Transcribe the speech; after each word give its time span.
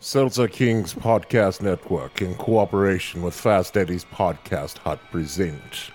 Seltzer 0.00 0.46
Kings 0.46 0.94
Podcast 0.94 1.60
Network, 1.60 2.22
in 2.22 2.36
cooperation 2.36 3.20
with 3.20 3.34
Fast 3.34 3.76
Eddie's 3.76 4.04
Podcast 4.04 4.78
Hut, 4.78 5.00
present 5.10 5.90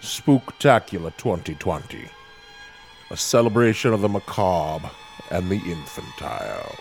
Spooktacular 0.00 1.12
2020, 1.16 2.08
a 3.10 3.16
celebration 3.16 3.92
of 3.92 4.02
the 4.02 4.08
macabre 4.08 4.88
and 5.32 5.50
the 5.50 5.56
infantile. 5.56 6.76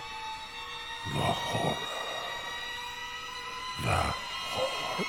The 1.08 1.20
horror. 1.20 1.78
The 3.82 3.90
horror. 3.90 5.06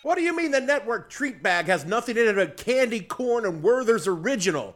What 0.00 0.14
do 0.14 0.22
you 0.22 0.34
mean 0.34 0.52
the 0.52 0.60
network 0.62 1.10
treat 1.10 1.42
bag 1.42 1.66
has 1.66 1.84
nothing 1.84 2.16
in 2.16 2.28
it 2.28 2.36
but 2.36 2.56
candy 2.56 3.00
corn 3.00 3.44
and 3.44 3.62
Werther's 3.62 4.06
original? 4.06 4.74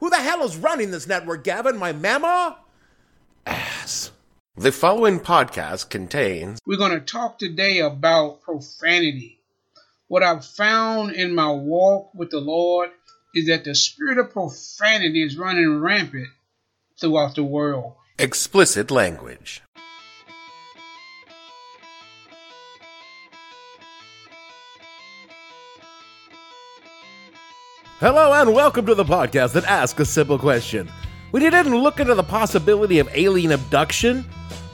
Who 0.00 0.10
the 0.10 0.16
hell 0.16 0.42
is 0.44 0.56
running 0.56 0.90
this 0.90 1.06
network, 1.06 1.44
Gavin? 1.44 1.76
My 1.76 1.92
mama? 1.92 2.58
Ass. 3.46 4.10
The 4.56 4.72
following 4.72 5.20
podcast 5.20 5.88
contains 5.90 6.60
We're 6.66 6.78
going 6.78 6.92
to 6.92 7.00
talk 7.00 7.38
today 7.38 7.80
about 7.80 8.42
profanity. 8.42 9.40
What 10.08 10.22
I've 10.22 10.44
found 10.44 11.12
in 11.12 11.34
my 11.34 11.50
walk 11.50 12.10
with 12.14 12.30
the 12.30 12.40
Lord 12.40 12.90
is 13.34 13.46
that 13.48 13.64
the 13.64 13.74
spirit 13.74 14.18
of 14.18 14.30
profanity 14.30 15.22
is 15.22 15.36
running 15.36 15.80
rampant 15.80 16.28
throughout 17.00 17.34
the 17.34 17.42
world. 17.44 17.94
explicit 18.18 18.90
language. 18.90 19.62
Hello 28.00 28.32
and 28.32 28.52
welcome 28.52 28.86
to 28.86 28.94
the 28.94 29.04
podcast 29.04 29.52
that 29.52 29.64
asks 29.64 30.00
a 30.00 30.04
simple 30.04 30.38
question. 30.38 30.88
When 31.30 31.42
you 31.42 31.50
didn't 31.50 31.76
look 31.76 32.00
into 32.00 32.14
the 32.14 32.22
possibility 32.22 32.98
of 32.98 33.08
alien 33.12 33.52
abduction, 33.52 34.24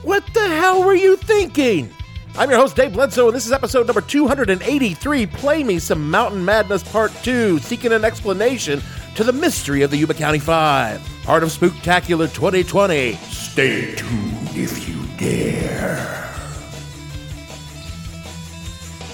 what 0.03 0.25
the 0.33 0.47
hell 0.47 0.83
were 0.83 0.95
you 0.95 1.15
thinking? 1.17 1.89
I'm 2.35 2.49
your 2.49 2.59
host, 2.59 2.75
Dave 2.75 2.93
Bledsoe, 2.93 3.27
and 3.27 3.35
this 3.35 3.45
is 3.45 3.51
episode 3.51 3.87
number 3.87 4.01
283 4.01 5.25
Play 5.27 5.63
Me 5.63 5.79
Some 5.79 6.09
Mountain 6.09 6.43
Madness 6.43 6.83
Part 6.83 7.13
2, 7.23 7.59
seeking 7.59 7.91
an 7.93 8.05
explanation 8.05 8.81
to 9.15 9.23
the 9.23 9.33
mystery 9.33 9.81
of 9.83 9.91
the 9.91 9.97
Yuba 9.97 10.13
County 10.13 10.39
Five. 10.39 11.01
Part 11.23 11.43
of 11.43 11.49
Spooktacular 11.49 12.33
2020. 12.33 13.13
Stay 13.15 13.95
tuned 13.95 14.49
if 14.55 14.87
you 14.89 15.05
dare. 15.17 16.20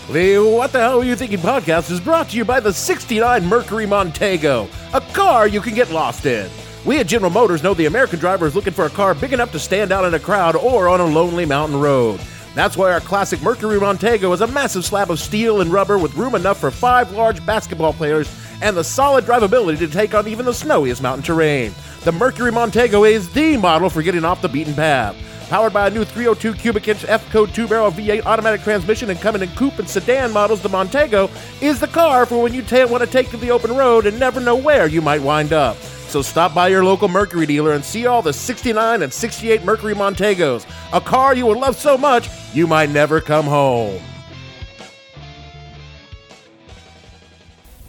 The 0.09 0.37
What 0.37 0.71
the 0.71 0.79
Hell 0.79 1.01
Are 1.01 1.03
You 1.03 1.17
Thinking 1.17 1.39
podcast 1.39 1.91
is 1.91 1.99
brought 1.99 2.29
to 2.29 2.37
you 2.37 2.45
by 2.45 2.61
the 2.61 2.71
69 2.71 3.45
Mercury 3.45 3.85
Montego, 3.85 4.69
a 4.93 5.01
car 5.01 5.49
you 5.49 5.59
can 5.59 5.75
get 5.75 5.91
lost 5.91 6.25
in. 6.25 6.49
We 6.85 6.99
at 6.99 7.07
General 7.07 7.29
Motors 7.29 7.61
know 7.61 7.73
the 7.73 7.87
American 7.87 8.17
driver 8.17 8.47
is 8.47 8.55
looking 8.55 8.71
for 8.71 8.85
a 8.85 8.89
car 8.89 9.13
big 9.13 9.33
enough 9.33 9.51
to 9.51 9.59
stand 9.59 9.91
out 9.91 10.05
in 10.05 10.13
a 10.13 10.19
crowd 10.19 10.55
or 10.55 10.87
on 10.87 11.01
a 11.01 11.05
lonely 11.05 11.45
mountain 11.45 11.77
road. 11.77 12.21
That's 12.55 12.77
why 12.77 12.93
our 12.93 13.01
classic 13.01 13.41
Mercury 13.41 13.81
Montego 13.81 14.31
is 14.31 14.39
a 14.39 14.47
massive 14.47 14.85
slab 14.85 15.11
of 15.11 15.19
steel 15.19 15.59
and 15.59 15.73
rubber 15.73 15.97
with 15.97 16.15
room 16.15 16.35
enough 16.35 16.61
for 16.61 16.71
five 16.71 17.11
large 17.11 17.45
basketball 17.45 17.91
players 17.91 18.33
and 18.61 18.77
the 18.77 18.85
solid 18.85 19.25
drivability 19.25 19.77
to 19.79 19.89
take 19.89 20.15
on 20.15 20.25
even 20.29 20.45
the 20.45 20.53
snowiest 20.53 21.03
mountain 21.03 21.23
terrain. 21.23 21.75
The 22.05 22.13
Mercury 22.13 22.53
Montego 22.53 23.03
is 23.03 23.29
the 23.33 23.57
model 23.57 23.89
for 23.89 24.01
getting 24.01 24.23
off 24.23 24.41
the 24.41 24.47
beaten 24.47 24.73
path. 24.73 25.17
Powered 25.49 25.71
by 25.71 25.87
a 25.87 25.89
new 25.89 26.03
302 26.03 26.53
cubic 26.55 26.89
inch 26.89 27.05
F 27.07 27.29
code 27.31 27.53
2 27.53 27.69
barrel 27.69 27.91
V8 27.91 28.25
automatic 28.25 28.61
transmission 28.61 29.09
and 29.09 29.19
coming 29.21 29.41
in 29.41 29.49
coupe 29.49 29.79
and 29.79 29.87
sedan 29.87 30.33
models, 30.33 30.61
the 30.61 30.67
Montego 30.67 31.29
is 31.61 31.79
the 31.79 31.87
car 31.87 32.25
for 32.25 32.43
when 32.43 32.53
you 32.53 32.61
ta- 32.61 32.85
want 32.85 33.01
to 33.01 33.09
take 33.09 33.29
to 33.29 33.37
the 33.37 33.51
open 33.51 33.73
road 33.73 34.05
and 34.05 34.19
never 34.19 34.41
know 34.41 34.57
where 34.57 34.87
you 34.87 35.01
might 35.01 35.21
wind 35.21 35.53
up. 35.53 35.77
So 36.09 36.21
stop 36.21 36.53
by 36.53 36.67
your 36.67 36.83
local 36.83 37.07
Mercury 37.07 37.45
dealer 37.45 37.73
and 37.73 37.83
see 37.83 38.07
all 38.07 38.21
the 38.21 38.33
69 38.33 39.03
and 39.03 39.13
68 39.13 39.63
Mercury 39.63 39.93
Montegos, 39.93 40.65
a 40.91 40.99
car 40.99 41.33
you 41.33 41.45
will 41.45 41.59
love 41.59 41.77
so 41.77 41.97
much 41.97 42.29
you 42.53 42.67
might 42.67 42.89
never 42.89 43.21
come 43.21 43.45
home. 43.45 44.01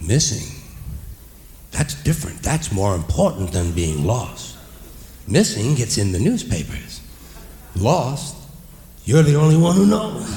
Missing. 0.00 0.62
That's 1.72 1.94
different. 2.02 2.41
That's 2.42 2.72
more 2.72 2.94
important 2.94 3.50
than 3.50 3.72
being 3.72 4.04
lost. 4.04 4.56
Missing 5.26 5.74
gets 5.74 5.98
in 5.98 6.12
the 6.12 6.18
newspapers. 6.18 6.88
Lost, 7.81 8.37
you're 9.05 9.22
the 9.22 9.37
only 9.37 9.56
one 9.56 9.77
who 9.77 9.87
knows. 9.87 10.28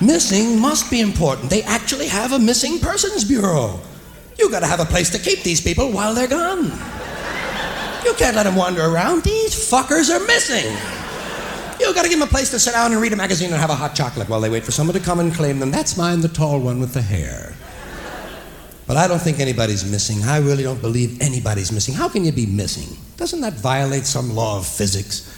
Missing 0.00 0.58
must 0.58 0.90
be 0.90 1.00
important. 1.00 1.50
They 1.50 1.62
actually 1.62 2.08
have 2.08 2.32
a 2.32 2.38
missing 2.38 2.80
persons 2.80 3.22
bureau. 3.24 3.78
You 4.38 4.50
gotta 4.50 4.66
have 4.66 4.80
a 4.80 4.84
place 4.84 5.10
to 5.10 5.18
keep 5.18 5.42
these 5.42 5.60
people 5.60 5.92
while 5.92 6.14
they're 6.14 6.26
gone. 6.26 6.64
You 8.04 8.14
can't 8.14 8.34
let 8.34 8.44
them 8.44 8.56
wander 8.56 8.84
around. 8.84 9.22
These 9.22 9.54
fuckers 9.54 10.10
are 10.10 10.24
missing. 10.26 10.74
You 11.78 11.94
gotta 11.94 12.08
give 12.08 12.18
them 12.18 12.26
a 12.26 12.30
place 12.30 12.50
to 12.50 12.58
sit 12.58 12.72
down 12.72 12.92
and 12.92 13.00
read 13.00 13.12
a 13.12 13.16
magazine 13.16 13.52
and 13.52 13.60
have 13.60 13.70
a 13.70 13.74
hot 13.74 13.94
chocolate 13.94 14.28
while 14.28 14.40
they 14.40 14.50
wait 14.50 14.64
for 14.64 14.72
someone 14.72 14.94
to 14.94 15.00
come 15.00 15.20
and 15.20 15.32
claim 15.32 15.60
them. 15.60 15.70
That's 15.70 15.96
mine, 15.96 16.20
the 16.20 16.28
tall 16.28 16.58
one 16.60 16.80
with 16.80 16.94
the 16.94 17.02
hair. 17.02 17.54
But 18.86 18.96
I 18.96 19.06
don't 19.06 19.20
think 19.20 19.38
anybody's 19.38 19.90
missing. 19.90 20.22
I 20.24 20.38
really 20.38 20.62
don't 20.62 20.80
believe 20.80 21.20
anybody's 21.20 21.70
missing. 21.70 21.94
How 21.94 22.08
can 22.08 22.24
you 22.24 22.32
be 22.32 22.46
missing? 22.46 22.96
Doesn't 23.16 23.40
that 23.40 23.54
violate 23.54 24.04
some 24.04 24.34
law 24.34 24.58
of 24.58 24.66
physics? 24.66 25.28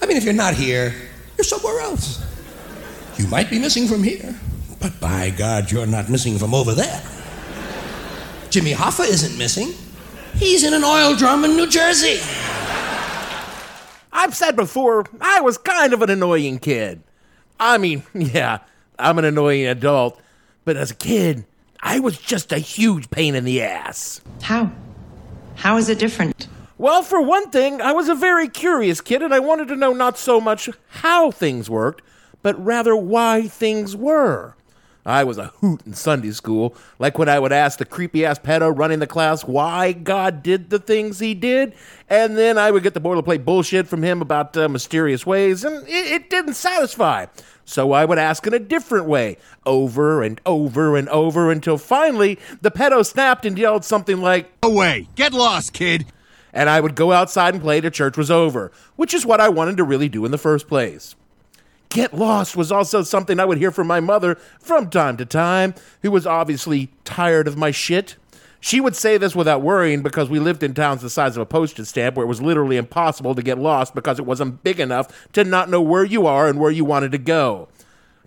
I 0.00 0.06
mean, 0.06 0.16
if 0.16 0.24
you're 0.24 0.34
not 0.34 0.54
here, 0.54 0.94
you're 1.36 1.44
somewhere 1.44 1.80
else. 1.80 2.24
You 3.18 3.26
might 3.28 3.50
be 3.50 3.58
missing 3.58 3.88
from 3.88 4.02
here, 4.02 4.34
but 4.80 4.98
by 5.00 5.30
God, 5.30 5.72
you're 5.72 5.86
not 5.86 6.08
missing 6.08 6.38
from 6.38 6.54
over 6.54 6.72
there. 6.72 7.02
Jimmy 8.50 8.72
Hoffa 8.72 9.08
isn't 9.08 9.36
missing. 9.36 9.72
He's 10.34 10.64
in 10.64 10.74
an 10.74 10.84
oil 10.84 11.16
drum 11.16 11.44
in 11.44 11.56
New 11.56 11.66
Jersey. 11.66 12.20
I've 14.12 14.34
said 14.34 14.54
before, 14.54 15.06
I 15.20 15.40
was 15.40 15.58
kind 15.58 15.92
of 15.92 16.02
an 16.02 16.10
annoying 16.10 16.58
kid. 16.58 17.02
I 17.58 17.78
mean, 17.78 18.02
yeah, 18.14 18.58
I'm 18.98 19.18
an 19.18 19.24
annoying 19.24 19.66
adult, 19.66 20.20
but 20.64 20.76
as 20.76 20.90
a 20.90 20.94
kid, 20.94 21.44
I 21.86 22.00
was 22.00 22.18
just 22.18 22.50
a 22.50 22.58
huge 22.58 23.10
pain 23.10 23.36
in 23.36 23.44
the 23.44 23.62
ass. 23.62 24.20
How? 24.42 24.72
How 25.54 25.76
is 25.76 25.88
it 25.88 26.00
different? 26.00 26.48
Well, 26.78 27.04
for 27.04 27.22
one 27.22 27.48
thing, 27.50 27.80
I 27.80 27.92
was 27.92 28.08
a 28.08 28.14
very 28.16 28.48
curious 28.48 29.00
kid 29.00 29.22
and 29.22 29.32
I 29.32 29.38
wanted 29.38 29.68
to 29.68 29.76
know 29.76 29.92
not 29.92 30.18
so 30.18 30.40
much 30.40 30.68
how 30.88 31.30
things 31.30 31.70
worked, 31.70 32.02
but 32.42 32.62
rather 32.62 32.96
why 32.96 33.46
things 33.46 33.94
were. 33.94 34.56
I 35.06 35.22
was 35.22 35.38
a 35.38 35.52
hoot 35.60 35.82
in 35.86 35.94
Sunday 35.94 36.32
school, 36.32 36.74
like 36.98 37.16
when 37.16 37.28
I 37.28 37.38
would 37.38 37.52
ask 37.52 37.78
the 37.78 37.84
creepy 37.84 38.26
ass 38.26 38.40
pedo 38.40 38.76
running 38.76 38.98
the 38.98 39.06
class 39.06 39.44
why 39.44 39.92
God 39.92 40.42
did 40.42 40.68
the 40.68 40.80
things 40.80 41.20
he 41.20 41.32
did, 41.32 41.74
and 42.10 42.36
then 42.36 42.58
I 42.58 42.72
would 42.72 42.82
get 42.82 42.92
the 42.92 43.00
boilerplate 43.00 43.44
bullshit 43.44 43.86
from 43.86 44.02
him 44.02 44.20
about 44.20 44.56
uh, 44.56 44.68
mysterious 44.68 45.24
ways, 45.24 45.62
and 45.62 45.86
it, 45.86 46.06
it 46.12 46.30
didn't 46.30 46.54
satisfy. 46.54 47.26
So 47.64 47.92
I 47.92 48.04
would 48.04 48.18
ask 48.18 48.44
in 48.48 48.54
a 48.54 48.58
different 48.58 49.06
way, 49.06 49.36
over 49.64 50.24
and 50.24 50.40
over 50.44 50.96
and 50.96 51.08
over, 51.08 51.52
until 51.52 51.78
finally 51.78 52.40
the 52.60 52.72
pedo 52.72 53.06
snapped 53.06 53.46
and 53.46 53.56
yelled 53.56 53.84
something 53.84 54.20
like, 54.20 54.50
Away! 54.60 55.08
Get 55.14 55.32
lost, 55.32 55.72
kid! 55.72 56.06
and 56.52 56.70
I 56.70 56.80
would 56.80 56.94
go 56.94 57.12
outside 57.12 57.52
and 57.52 57.62
play 57.62 57.82
till 57.82 57.90
church 57.90 58.16
was 58.16 58.30
over, 58.30 58.72
which 58.96 59.12
is 59.12 59.26
what 59.26 59.42
I 59.42 59.50
wanted 59.50 59.76
to 59.76 59.84
really 59.84 60.08
do 60.08 60.24
in 60.24 60.30
the 60.30 60.38
first 60.38 60.66
place. 60.66 61.14
Get 61.96 62.12
lost 62.12 62.58
was 62.58 62.70
also 62.70 63.02
something 63.02 63.40
I 63.40 63.46
would 63.46 63.56
hear 63.56 63.70
from 63.70 63.86
my 63.86 64.00
mother 64.00 64.34
from 64.60 64.90
time 64.90 65.16
to 65.16 65.24
time, 65.24 65.74
who 66.02 66.10
was 66.10 66.26
obviously 66.26 66.90
tired 67.04 67.48
of 67.48 67.56
my 67.56 67.70
shit. 67.70 68.16
She 68.60 68.82
would 68.82 68.94
say 68.94 69.16
this 69.16 69.34
without 69.34 69.62
worrying 69.62 70.02
because 70.02 70.28
we 70.28 70.38
lived 70.38 70.62
in 70.62 70.74
towns 70.74 71.00
the 71.00 71.08
size 71.08 71.38
of 71.38 71.40
a 71.40 71.46
postage 71.46 71.86
stamp 71.86 72.14
where 72.14 72.26
it 72.26 72.28
was 72.28 72.42
literally 72.42 72.76
impossible 72.76 73.34
to 73.34 73.42
get 73.42 73.58
lost 73.58 73.94
because 73.94 74.18
it 74.18 74.26
wasn't 74.26 74.62
big 74.62 74.78
enough 74.78 75.30
to 75.32 75.42
not 75.42 75.70
know 75.70 75.80
where 75.80 76.04
you 76.04 76.26
are 76.26 76.46
and 76.46 76.60
where 76.60 76.70
you 76.70 76.84
wanted 76.84 77.12
to 77.12 77.18
go. 77.18 77.66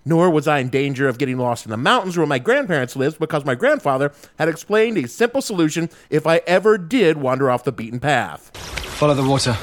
Nor 0.04 0.30
was 0.30 0.48
I 0.48 0.58
in 0.58 0.68
danger 0.68 1.06
of 1.06 1.18
getting 1.18 1.38
lost 1.38 1.64
in 1.64 1.70
the 1.70 1.76
mountains 1.76 2.18
where 2.18 2.26
my 2.26 2.40
grandparents 2.40 2.96
lived 2.96 3.20
because 3.20 3.44
my 3.44 3.54
grandfather 3.54 4.10
had 4.36 4.48
explained 4.48 4.98
a 4.98 5.06
simple 5.06 5.42
solution 5.42 5.90
if 6.10 6.26
I 6.26 6.38
ever 6.44 6.76
did 6.76 7.18
wander 7.18 7.48
off 7.48 7.62
the 7.62 7.70
beaten 7.70 8.00
path. 8.00 8.50
Follow 8.56 9.14
the 9.14 9.22
water. 9.22 9.56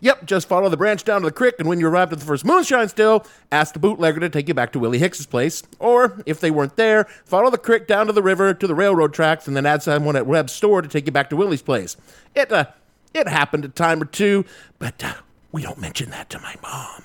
Yep, 0.00 0.26
just 0.26 0.48
follow 0.48 0.68
the 0.68 0.76
branch 0.76 1.04
down 1.04 1.22
to 1.22 1.26
the 1.26 1.32
creek, 1.32 1.56
and 1.58 1.68
when 1.68 1.80
you 1.80 1.88
arrive 1.88 2.12
at 2.12 2.18
the 2.20 2.24
first 2.24 2.44
moonshine 2.44 2.88
still, 2.88 3.26
ask 3.50 3.74
the 3.74 3.80
bootlegger 3.80 4.20
to 4.20 4.28
take 4.28 4.48
you 4.48 4.54
back 4.54 4.72
to 4.72 4.78
Willie 4.78 4.98
Hicks's 4.98 5.26
place. 5.26 5.62
Or, 5.78 6.22
if 6.24 6.40
they 6.40 6.50
weren't 6.50 6.76
there, 6.76 7.04
follow 7.24 7.50
the 7.50 7.58
creek 7.58 7.86
down 7.86 8.06
to 8.06 8.12
the 8.12 8.22
river 8.22 8.54
to 8.54 8.66
the 8.66 8.74
railroad 8.74 9.12
tracks, 9.12 9.48
and 9.48 9.56
then 9.56 9.66
ask 9.66 9.82
someone 9.82 10.16
at 10.16 10.26
Webb's 10.26 10.52
store 10.52 10.82
to 10.82 10.88
take 10.88 11.06
you 11.06 11.12
back 11.12 11.30
to 11.30 11.36
Willie's 11.36 11.62
place. 11.62 11.96
It, 12.34 12.52
uh, 12.52 12.66
it 13.12 13.26
happened 13.26 13.64
a 13.64 13.68
time 13.68 14.00
or 14.00 14.06
two, 14.06 14.44
but 14.78 15.02
uh, 15.02 15.14
we 15.50 15.62
don't 15.62 15.78
mention 15.78 16.10
that 16.10 16.30
to 16.30 16.38
my 16.38 16.54
mom. 16.62 17.02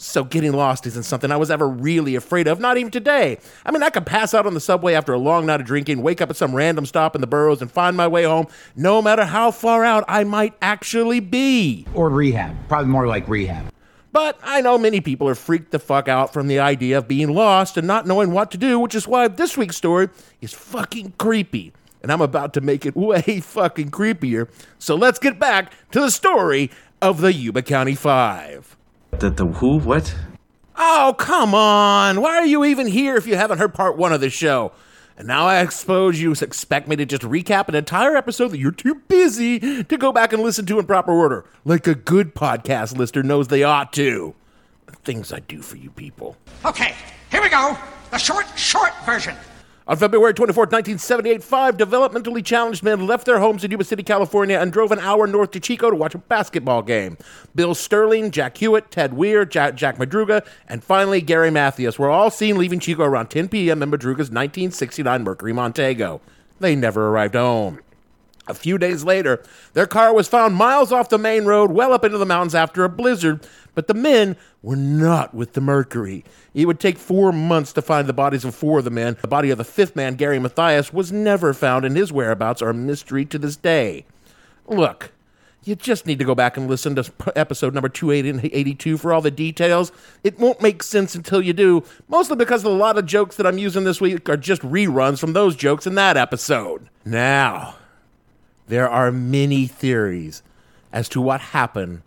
So 0.00 0.22
getting 0.22 0.52
lost 0.52 0.86
isn't 0.86 1.02
something 1.02 1.32
I 1.32 1.36
was 1.36 1.50
ever 1.50 1.68
really 1.68 2.14
afraid 2.14 2.46
of, 2.46 2.60
not 2.60 2.78
even 2.78 2.92
today. 2.92 3.38
I 3.66 3.72
mean, 3.72 3.82
I 3.82 3.90
could 3.90 4.06
pass 4.06 4.32
out 4.32 4.46
on 4.46 4.54
the 4.54 4.60
subway 4.60 4.94
after 4.94 5.12
a 5.12 5.18
long 5.18 5.44
night 5.44 5.60
of 5.60 5.66
drinking, 5.66 6.02
wake 6.02 6.20
up 6.20 6.30
at 6.30 6.36
some 6.36 6.54
random 6.54 6.86
stop 6.86 7.16
in 7.16 7.20
the 7.20 7.26
boroughs, 7.26 7.60
and 7.60 7.70
find 7.70 7.96
my 7.96 8.06
way 8.06 8.22
home, 8.22 8.46
no 8.76 9.02
matter 9.02 9.24
how 9.24 9.50
far 9.50 9.84
out 9.84 10.04
I 10.06 10.22
might 10.22 10.54
actually 10.62 11.18
be. 11.18 11.84
Or 11.94 12.10
rehab. 12.10 12.56
Probably 12.68 12.88
more 12.88 13.08
like 13.08 13.28
rehab. 13.28 13.72
But 14.12 14.38
I 14.44 14.60
know 14.60 14.78
many 14.78 15.00
people 15.00 15.28
are 15.28 15.34
freaked 15.34 15.72
the 15.72 15.80
fuck 15.80 16.06
out 16.06 16.32
from 16.32 16.46
the 16.46 16.60
idea 16.60 16.96
of 16.98 17.08
being 17.08 17.34
lost 17.34 17.76
and 17.76 17.86
not 17.86 18.06
knowing 18.06 18.30
what 18.30 18.52
to 18.52 18.58
do, 18.58 18.78
which 18.78 18.94
is 18.94 19.08
why 19.08 19.26
this 19.26 19.56
week's 19.56 19.76
story 19.76 20.10
is 20.40 20.54
fucking 20.54 21.14
creepy. 21.18 21.72
And 22.02 22.12
I'm 22.12 22.20
about 22.20 22.54
to 22.54 22.60
make 22.60 22.86
it 22.86 22.96
way 22.96 23.40
fucking 23.40 23.90
creepier. 23.90 24.48
So 24.78 24.94
let's 24.94 25.18
get 25.18 25.40
back 25.40 25.72
to 25.90 26.00
the 26.00 26.10
story 26.12 26.70
of 27.02 27.20
the 27.20 27.32
Yuba 27.32 27.62
County 27.62 27.96
Five. 27.96 28.77
The, 29.18 29.30
the 29.30 29.46
who? 29.46 29.78
What? 29.78 30.14
Oh, 30.76 31.12
come 31.18 31.52
on. 31.52 32.20
Why 32.20 32.36
are 32.36 32.46
you 32.46 32.64
even 32.64 32.86
here 32.86 33.16
if 33.16 33.26
you 33.26 33.34
haven't 33.34 33.58
heard 33.58 33.74
part 33.74 33.96
one 33.96 34.12
of 34.12 34.20
the 34.20 34.30
show? 34.30 34.70
And 35.16 35.26
now 35.26 35.46
I 35.46 35.66
suppose 35.66 36.20
you 36.20 36.30
expect 36.30 36.86
me 36.86 36.94
to 36.94 37.04
just 37.04 37.24
recap 37.24 37.68
an 37.68 37.74
entire 37.74 38.16
episode 38.16 38.52
that 38.52 38.58
you're 38.58 38.70
too 38.70 38.94
busy 39.08 39.82
to 39.82 39.96
go 39.96 40.12
back 40.12 40.32
and 40.32 40.40
listen 40.40 40.66
to 40.66 40.78
in 40.78 40.86
proper 40.86 41.10
order, 41.10 41.44
like 41.64 41.88
a 41.88 41.96
good 41.96 42.36
podcast 42.36 42.96
listener 42.96 43.24
knows 43.24 43.48
they 43.48 43.64
ought 43.64 43.92
to. 43.94 44.36
The 44.86 44.92
things 44.92 45.32
I 45.32 45.40
do 45.40 45.62
for 45.62 45.76
you 45.76 45.90
people. 45.90 46.36
Okay, 46.64 46.94
here 47.32 47.42
we 47.42 47.48
go. 47.48 47.76
The 48.12 48.18
short, 48.18 48.46
short 48.56 48.92
version. 49.04 49.34
On 49.88 49.96
February 49.96 50.34
24, 50.34 50.64
1978, 50.64 51.42
five 51.42 51.78
developmentally 51.78 52.44
challenged 52.44 52.82
men 52.82 53.06
left 53.06 53.24
their 53.24 53.38
homes 53.38 53.64
in 53.64 53.70
Yuba 53.70 53.84
City, 53.84 54.02
California, 54.02 54.58
and 54.58 54.70
drove 54.70 54.92
an 54.92 54.98
hour 54.98 55.26
north 55.26 55.50
to 55.52 55.60
Chico 55.60 55.88
to 55.88 55.96
watch 55.96 56.14
a 56.14 56.18
basketball 56.18 56.82
game. 56.82 57.16
Bill 57.54 57.74
Sterling, 57.74 58.30
Jack 58.30 58.56
Huett, 58.56 58.90
Ted 58.90 59.14
Weir, 59.14 59.46
Jack, 59.46 59.76
Jack 59.76 59.96
Madruga, 59.96 60.46
and 60.68 60.84
finally 60.84 61.22
Gary 61.22 61.50
Mathias 61.50 61.98
were 61.98 62.10
all 62.10 62.30
seen 62.30 62.58
leaving 62.58 62.80
Chico 62.80 63.02
around 63.02 63.28
10 63.28 63.48
p.m. 63.48 63.82
in 63.82 63.90
Madruga's 63.90 64.28
1969 64.28 65.24
Mercury 65.24 65.54
Montego. 65.54 66.20
They 66.60 66.76
never 66.76 67.08
arrived 67.08 67.34
home. 67.34 67.80
A 68.48 68.54
few 68.54 68.78
days 68.78 69.04
later, 69.04 69.42
their 69.74 69.86
car 69.86 70.14
was 70.14 70.26
found 70.26 70.54
miles 70.54 70.90
off 70.90 71.10
the 71.10 71.18
main 71.18 71.44
road, 71.44 71.70
well 71.70 71.92
up 71.92 72.04
into 72.04 72.18
the 72.18 72.26
mountains 72.26 72.54
after 72.54 72.82
a 72.82 72.88
blizzard, 72.88 73.46
but 73.74 73.86
the 73.86 73.94
men 73.94 74.36
were 74.62 74.76
not 74.76 75.34
with 75.34 75.52
the 75.52 75.60
Mercury. 75.60 76.24
It 76.54 76.66
would 76.66 76.80
take 76.80 76.98
four 76.98 77.30
months 77.30 77.72
to 77.74 77.82
find 77.82 78.08
the 78.08 78.12
bodies 78.12 78.44
of 78.44 78.54
four 78.54 78.78
of 78.78 78.84
the 78.84 78.90
men. 78.90 79.16
The 79.20 79.28
body 79.28 79.50
of 79.50 79.58
the 79.58 79.64
fifth 79.64 79.94
man, 79.94 80.16
Gary 80.16 80.38
Mathias, 80.38 80.92
was 80.92 81.12
never 81.12 81.54
found, 81.54 81.84
and 81.84 81.96
his 81.96 82.12
whereabouts 82.12 82.62
are 82.62 82.70
a 82.70 82.74
mystery 82.74 83.24
to 83.26 83.38
this 83.38 83.56
day. 83.56 84.04
Look, 84.66 85.12
you 85.64 85.76
just 85.76 86.06
need 86.06 86.18
to 86.18 86.24
go 86.24 86.34
back 86.34 86.56
and 86.56 86.68
listen 86.68 86.94
to 86.94 87.12
episode 87.36 87.74
number 87.74 87.88
282 87.88 88.96
for 88.96 89.12
all 89.12 89.20
the 89.20 89.30
details. 89.30 89.92
It 90.24 90.38
won't 90.38 90.62
make 90.62 90.82
sense 90.82 91.14
until 91.14 91.42
you 91.42 91.52
do, 91.52 91.84
mostly 92.08 92.36
because 92.36 92.64
a 92.64 92.68
lot 92.70 92.98
of 92.98 93.06
jokes 93.06 93.36
that 93.36 93.46
I'm 93.46 93.58
using 93.58 93.84
this 93.84 94.00
week 94.00 94.28
are 94.28 94.36
just 94.36 94.62
reruns 94.62 95.18
from 95.18 95.34
those 95.34 95.54
jokes 95.56 95.86
in 95.86 95.94
that 95.96 96.16
episode. 96.16 96.88
Now, 97.04 97.76
there 98.68 98.88
are 98.88 99.10
many 99.10 99.66
theories 99.66 100.42
as 100.92 101.08
to 101.10 101.20
what 101.20 101.40
happened 101.40 102.02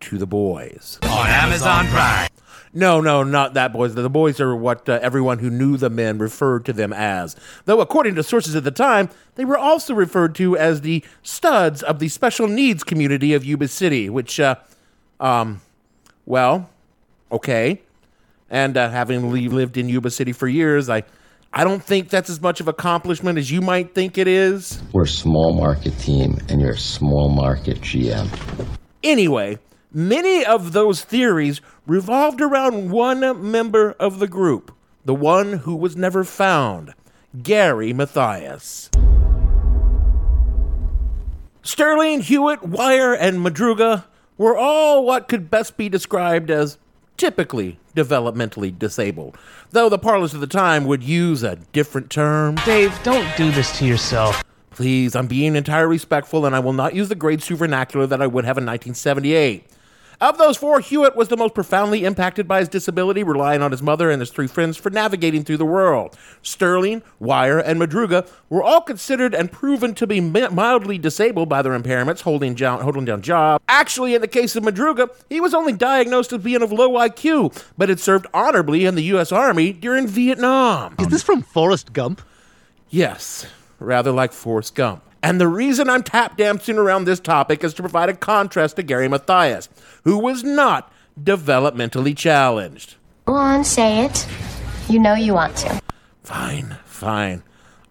to 0.00 0.18
the 0.18 0.26
boys. 0.26 0.98
On 1.02 1.26
Amazon 1.28 1.86
Prime. 1.86 2.28
No, 2.72 3.00
no, 3.00 3.24
not 3.24 3.54
that 3.54 3.72
boys. 3.72 3.96
The 3.96 4.08
boys 4.08 4.40
are 4.40 4.54
what 4.54 4.88
uh, 4.88 5.00
everyone 5.02 5.40
who 5.40 5.50
knew 5.50 5.76
the 5.76 5.90
men 5.90 6.18
referred 6.18 6.64
to 6.66 6.72
them 6.72 6.92
as. 6.92 7.34
Though, 7.64 7.80
according 7.80 8.14
to 8.14 8.22
sources 8.22 8.54
at 8.54 8.62
the 8.62 8.70
time, 8.70 9.10
they 9.34 9.44
were 9.44 9.58
also 9.58 9.92
referred 9.92 10.36
to 10.36 10.56
as 10.56 10.82
the 10.82 11.02
studs 11.22 11.82
of 11.82 11.98
the 11.98 12.08
special 12.08 12.46
needs 12.46 12.84
community 12.84 13.34
of 13.34 13.44
Yuba 13.44 13.66
City, 13.66 14.08
which, 14.08 14.38
uh, 14.38 14.54
um, 15.18 15.60
well, 16.26 16.70
okay. 17.32 17.82
And 18.48 18.76
uh, 18.76 18.90
having 18.90 19.30
lived 19.32 19.76
in 19.76 19.88
Yuba 19.88 20.10
City 20.10 20.32
for 20.32 20.46
years, 20.46 20.88
I, 20.88 21.02
I 21.52 21.64
don't 21.64 21.82
think 21.82 22.10
that's 22.10 22.30
as 22.30 22.40
much 22.40 22.60
of 22.60 22.68
accomplishment 22.68 23.36
as 23.36 23.50
you 23.50 23.60
might 23.60 23.92
think 23.92 24.16
it 24.16 24.28
is. 24.28 24.80
We're 24.92 25.02
a 25.02 25.08
small 25.08 25.52
market 25.52 25.98
team, 25.98 26.38
and 26.48 26.60
you're 26.60 26.74
a 26.74 26.78
small 26.78 27.28
market 27.28 27.80
GM. 27.80 28.28
Anyway, 29.02 29.58
many 29.92 30.44
of 30.44 30.72
those 30.72 31.02
theories 31.02 31.60
revolved 31.88 32.40
around 32.40 32.92
one 32.92 33.50
member 33.50 33.96
of 33.98 34.20
the 34.20 34.28
group, 34.28 34.72
the 35.04 35.14
one 35.14 35.54
who 35.54 35.74
was 35.74 35.96
never 35.96 36.22
found, 36.22 36.94
Gary 37.42 37.92
Mathias. 37.92 38.88
Sterling, 41.62 42.22
Huett, 42.22 42.62
Wire, 42.62 43.12
and 43.12 43.38
Madruga 43.38 44.04
were 44.38 44.56
all 44.56 45.04
what 45.04 45.26
could 45.26 45.50
best 45.50 45.76
be 45.76 45.88
described 45.88 46.48
as 46.48 46.78
typically 47.20 47.78
developmentally 47.94 48.76
disabled, 48.76 49.36
though 49.72 49.90
the 49.90 49.98
parlors 49.98 50.32
of 50.32 50.40
the 50.40 50.46
time 50.46 50.86
would 50.86 51.02
use 51.02 51.42
a 51.42 51.56
different 51.72 52.08
term. 52.08 52.54
Dave, 52.64 52.98
don't 53.02 53.36
do 53.36 53.50
this 53.50 53.78
to 53.78 53.84
yourself. 53.84 54.42
Please, 54.70 55.14
I'm 55.14 55.26
being 55.26 55.54
entirely 55.54 55.90
respectful, 55.90 56.46
and 56.46 56.56
I 56.56 56.60
will 56.60 56.72
not 56.72 56.94
use 56.94 57.10
the 57.10 57.14
grade 57.14 57.40
two 57.40 57.56
vernacular 57.56 58.06
that 58.06 58.22
I 58.22 58.26
would 58.26 58.46
have 58.46 58.56
in 58.56 58.64
1978. 58.64 59.69
Of 60.20 60.36
those 60.36 60.58
four, 60.58 60.80
Huett 60.80 61.16
was 61.16 61.28
the 61.28 61.36
most 61.38 61.54
profoundly 61.54 62.04
impacted 62.04 62.46
by 62.46 62.58
his 62.58 62.68
disability, 62.68 63.22
relying 63.22 63.62
on 63.62 63.70
his 63.70 63.80
mother 63.80 64.10
and 64.10 64.20
his 64.20 64.30
three 64.30 64.46
friends 64.46 64.76
for 64.76 64.90
navigating 64.90 65.44
through 65.44 65.56
the 65.56 65.64
world. 65.64 66.14
Sterling, 66.42 67.02
Wire, 67.18 67.58
and 67.58 67.80
Madruga 67.80 68.28
were 68.50 68.62
all 68.62 68.82
considered 68.82 69.34
and 69.34 69.50
proven 69.50 69.94
to 69.94 70.06
be 70.06 70.20
mildly 70.20 70.98
disabled 70.98 71.48
by 71.48 71.62
their 71.62 71.78
impairments, 71.78 72.20
holding, 72.20 72.54
jo- 72.54 72.76
holding 72.76 73.06
down 73.06 73.22
jobs. 73.22 73.64
Actually, 73.66 74.14
in 74.14 74.20
the 74.20 74.28
case 74.28 74.54
of 74.56 74.62
Madruga, 74.62 75.08
he 75.30 75.40
was 75.40 75.54
only 75.54 75.72
diagnosed 75.72 76.34
as 76.34 76.42
being 76.42 76.60
of 76.60 76.70
low 76.70 76.90
IQ, 76.90 77.64
but 77.78 77.88
had 77.88 77.98
served 77.98 78.26
honorably 78.34 78.84
in 78.84 78.96
the 78.96 79.04
U.S. 79.04 79.32
Army 79.32 79.72
during 79.72 80.06
Vietnam. 80.06 80.96
Is 80.98 81.08
this 81.08 81.22
from 81.22 81.40
Forrest 81.40 81.94
Gump? 81.94 82.20
Yes, 82.90 83.46
rather 83.78 84.10
like 84.10 84.34
Forrest 84.34 84.74
Gump. 84.74 85.02
And 85.22 85.40
the 85.40 85.48
reason 85.48 85.90
I'm 85.90 86.02
tap 86.02 86.36
dancing 86.36 86.78
around 86.78 87.04
this 87.04 87.20
topic 87.20 87.62
is 87.62 87.74
to 87.74 87.82
provide 87.82 88.08
a 88.08 88.14
contrast 88.14 88.76
to 88.76 88.82
Gary 88.82 89.08
Mathias, 89.08 89.68
who 90.04 90.18
was 90.18 90.42
not 90.42 90.92
developmentally 91.22 92.16
challenged. 92.16 92.96
Go 93.26 93.34
on, 93.34 93.64
say 93.64 94.04
it. 94.04 94.26
You 94.88 94.98
know 94.98 95.14
you 95.14 95.34
want 95.34 95.56
to. 95.58 95.80
Fine, 96.24 96.76
fine. 96.84 97.42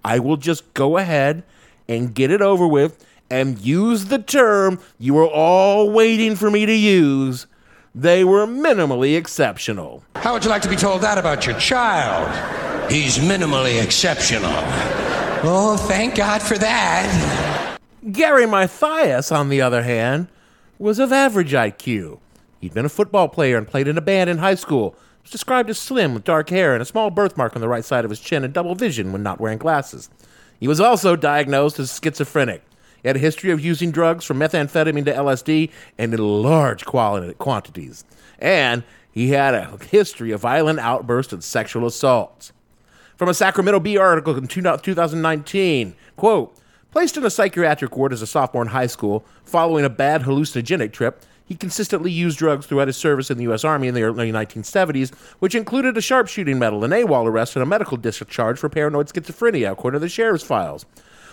I 0.04 0.20
will 0.20 0.38
just 0.38 0.74
go 0.74 0.98
ahead 0.98 1.44
and 1.88 2.14
get 2.14 2.32
it 2.32 2.42
over 2.42 2.68
with 2.68 3.06
and 3.30 3.60
use 3.60 4.06
the 4.06 4.20
term 4.20 4.80
you 4.98 5.14
were 5.14 5.28
all 5.28 5.90
waiting 5.92 6.36
for 6.36 6.50
me 6.50 6.66
to 6.66 6.74
use. 6.74 7.46
They 7.94 8.24
were 8.24 8.46
minimally 8.46 9.18
exceptional. 9.18 10.04
How 10.16 10.34
would 10.34 10.44
you 10.44 10.50
like 10.50 10.62
to 10.64 10.70
be 10.70 10.76
told 10.76 11.02
that 11.02 11.18
about 11.18 11.46
your 11.46 11.60
child? 11.60 12.30
He's 12.92 13.18
minimally 13.18 13.84
exceptional. 13.84 15.09
Oh, 15.42 15.78
thank 15.78 16.16
God 16.16 16.42
for 16.42 16.58
that. 16.58 17.80
Gary 18.12 18.46
Mathias, 18.46 19.32
on 19.32 19.48
the 19.48 19.62
other 19.62 19.84
hand, 19.84 20.28
was 20.78 21.00
of 21.00 21.14
average 21.14 21.54
IQ. 21.54 22.20
He'd 22.60 22.74
been 22.74 22.84
a 22.84 22.90
football 22.90 23.30
player 23.30 23.58
and 23.58 23.66
played 23.66 23.88
in 23.88 23.98
a 23.98 24.02
band 24.02 24.30
in 24.30 24.40
high 24.40 24.56
school. 24.56 24.92
He 24.92 25.24
was 25.24 25.32
described 25.32 25.70
as 25.70 25.80
slim 25.80 26.14
with 26.14 26.26
dark 26.26 26.50
hair 26.50 26.74
and 26.74 26.82
a 26.82 26.86
small 26.86 27.10
birthmark 27.10 27.56
on 27.56 27.62
the 27.62 27.70
right 27.70 27.86
side 27.86 28.04
of 28.04 28.10
his 28.10 28.20
chin 28.20 28.44
and 28.44 28.54
double 28.54 28.76
vision 28.76 29.14
when 29.14 29.24
not 29.24 29.40
wearing 29.40 29.60
glasses. 29.60 30.10
He 30.60 30.68
was 30.68 30.82
also 30.82 31.16
diagnosed 31.16 31.80
as 31.80 31.98
schizophrenic. 31.98 32.62
He 33.02 33.08
had 33.08 33.16
a 33.16 33.20
history 33.20 33.52
of 33.52 33.62
using 33.62 33.92
drugs 33.92 34.26
from 34.26 34.40
methamphetamine 34.40 35.06
to 35.06 35.14
LSD 35.14 35.72
and 35.98 36.14
in 36.14 36.20
large 36.20 36.84
quantities. 36.84 38.04
And 38.40 38.84
he 39.10 39.30
had 39.30 39.56
a 39.56 39.78
history 39.86 40.32
of 40.32 40.42
violent 40.42 40.80
outbursts 40.80 41.32
and 41.32 41.42
sexual 41.42 41.88
assaults 41.88 42.52
from 43.20 43.28
a 43.28 43.34
Sacramento 43.34 43.82
Bee 43.82 43.98
article 43.98 44.38
in 44.38 44.48
2019. 44.48 45.94
Quote, 46.16 46.58
placed 46.92 47.18
in 47.18 47.26
a 47.26 47.30
psychiatric 47.30 47.98
ward 47.98 48.14
as 48.14 48.22
a 48.22 48.28
sophomore 48.28 48.64
in 48.64 48.70
high 48.70 48.88
school 48.88 49.26
following 49.44 49.84
a 49.84 49.90
bad 49.90 50.22
hallucinogenic 50.22 50.94
trip, 50.94 51.22
he 51.44 51.54
consistently 51.54 52.12
used 52.12 52.38
drugs 52.38 52.66
throughout 52.66 52.88
his 52.88 52.96
service 52.96 53.30
in 53.30 53.38
the 53.38 53.44
U.S. 53.44 53.66
Army 53.66 53.90
in 53.90 53.94
the 53.94 54.04
early 54.04 54.32
1970s, 54.32 55.14
which 55.40 55.54
included 55.54 55.98
a 55.98 56.02
sharpshooting 56.02 56.58
medal, 56.58 56.86
an 56.86 56.92
AWOL 56.92 57.26
arrest, 57.26 57.58
and 57.58 57.64
a 57.64 57.66
medical 57.66 57.98
discharge 57.98 58.58
for 58.58 58.70
paranoid 58.70 59.08
schizophrenia, 59.08 59.74
according 59.74 60.00
to 60.00 60.06
the 60.06 60.10
sheriff's 60.10 60.46
files. 60.46 60.86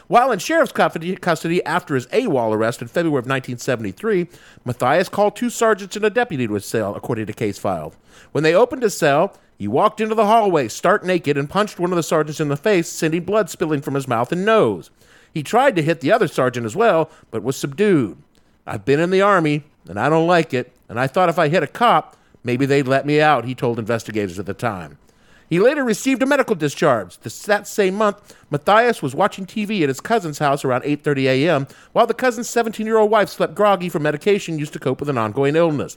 While 0.08 0.32
in 0.32 0.40
sheriff's 0.40 0.72
custody 0.72 1.64
after 1.64 1.94
his 1.94 2.06
AWOL 2.08 2.52
arrest 2.52 2.82
in 2.82 2.88
February 2.88 3.20
of 3.20 3.26
1973, 3.26 4.26
Mathias 4.64 5.08
called 5.08 5.36
two 5.36 5.50
sergeants 5.50 5.94
and 5.94 6.04
a 6.04 6.10
deputy 6.10 6.48
to 6.48 6.54
his 6.54 6.66
cell, 6.66 6.96
according 6.96 7.26
to 7.26 7.32
case 7.32 7.58
file. 7.58 7.94
When 8.32 8.42
they 8.42 8.54
opened 8.54 8.82
his 8.82 8.96
cell, 8.96 9.36
he 9.58 9.66
walked 9.66 10.00
into 10.00 10.14
the 10.14 10.26
hallway, 10.26 10.68
stark 10.68 11.02
naked, 11.02 11.38
and 11.38 11.48
punched 11.48 11.78
one 11.78 11.90
of 11.90 11.96
the 11.96 12.02
sergeants 12.02 12.40
in 12.40 12.48
the 12.48 12.56
face, 12.56 12.88
sending 12.88 13.24
blood 13.24 13.48
spilling 13.48 13.80
from 13.80 13.94
his 13.94 14.06
mouth 14.06 14.30
and 14.30 14.44
nose. 14.44 14.90
He 15.32 15.42
tried 15.42 15.76
to 15.76 15.82
hit 15.82 16.00
the 16.00 16.12
other 16.12 16.28
sergeant 16.28 16.66
as 16.66 16.76
well, 16.76 17.10
but 17.30 17.42
was 17.42 17.56
subdued. 17.56 18.18
I've 18.66 18.84
been 18.84 19.00
in 19.00 19.10
the 19.10 19.22
Army. 19.22 19.64
and 19.88 20.00
I 20.00 20.08
don't 20.08 20.26
like 20.26 20.52
it, 20.52 20.72
and 20.88 20.98
I 20.98 21.06
thought 21.06 21.28
if 21.28 21.38
I 21.38 21.48
hit 21.48 21.62
a 21.62 21.68
cop, 21.68 22.16
maybe 22.42 22.66
they'd 22.66 22.88
let 22.88 23.06
me 23.06 23.20
out, 23.20 23.44
he 23.44 23.54
told 23.54 23.78
investigators 23.78 24.38
at 24.38 24.46
the 24.46 24.54
time. 24.54 24.98
He 25.48 25.60
later 25.60 25.84
received 25.84 26.22
a 26.22 26.26
medical 26.26 26.56
discharge. 26.56 27.18
This, 27.18 27.42
that 27.42 27.68
same 27.68 27.94
month, 27.94 28.34
Mathias 28.50 29.00
was 29.00 29.14
watching 29.14 29.46
TV 29.46 29.82
at 29.82 29.88
his 29.88 30.00
cousin's 30.00 30.40
house 30.40 30.64
around 30.64 30.82
8:30 30.82 31.24
a.m. 31.26 31.66
while 31.92 32.06
the 32.06 32.14
cousin's 32.14 32.48
17-year-old 32.48 33.10
wife 33.10 33.28
slept 33.28 33.54
groggy 33.54 33.88
from 33.88 34.02
medication 34.02 34.58
used 34.58 34.72
to 34.72 34.80
cope 34.80 34.98
with 34.98 35.08
an 35.08 35.18
ongoing 35.18 35.54
illness. 35.54 35.96